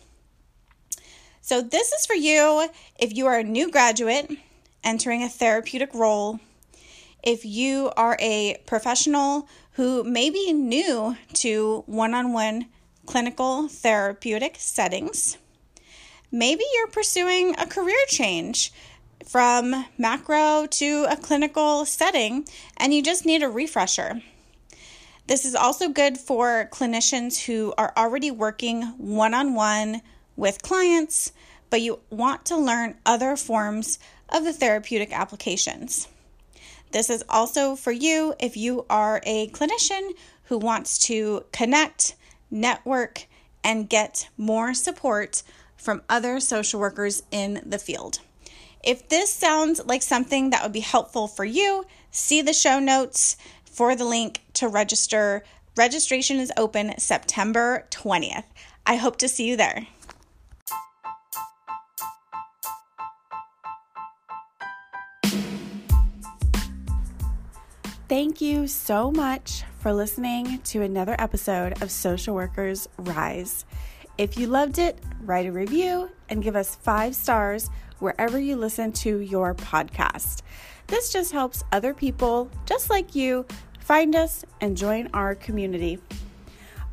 [1.40, 2.68] So, this is for you
[2.98, 4.30] if you are a new graduate
[4.84, 6.40] entering a therapeutic role,
[7.22, 12.66] if you are a professional who may be new to one on one
[13.06, 15.38] clinical therapeutic settings.
[16.30, 18.72] Maybe you're pursuing a career change
[19.26, 22.46] from macro to a clinical setting
[22.76, 24.20] and you just need a refresher.
[25.26, 30.02] This is also good for clinicians who are already working one on one
[30.36, 31.32] with clients,
[31.70, 33.98] but you want to learn other forms
[34.28, 36.08] of the therapeutic applications.
[36.92, 40.12] This is also for you if you are a clinician
[40.44, 42.14] who wants to connect,
[42.50, 43.26] network,
[43.64, 45.42] and get more support
[45.76, 48.18] from other social workers in the field.
[48.84, 53.36] If this sounds like something that would be helpful for you, see the show notes
[53.64, 55.44] for the link to register.
[55.76, 58.44] Registration is open September 20th.
[58.84, 59.86] I hope to see you there.
[68.08, 73.64] Thank you so much for listening to another episode of Social Workers Rise.
[74.18, 78.92] If you loved it, write a review and give us five stars wherever you listen
[78.92, 80.42] to your podcast.
[80.88, 83.46] This just helps other people just like you
[83.80, 85.98] find us and join our community.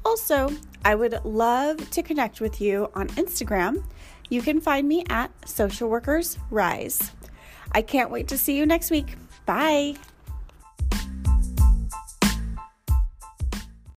[0.05, 0.49] Also,
[0.86, 3.84] I would love to connect with you on Instagram.
[4.30, 7.12] You can find me at Social Workers Rise.
[7.74, 9.16] I can't wait to see you next week.
[9.45, 9.95] Bye.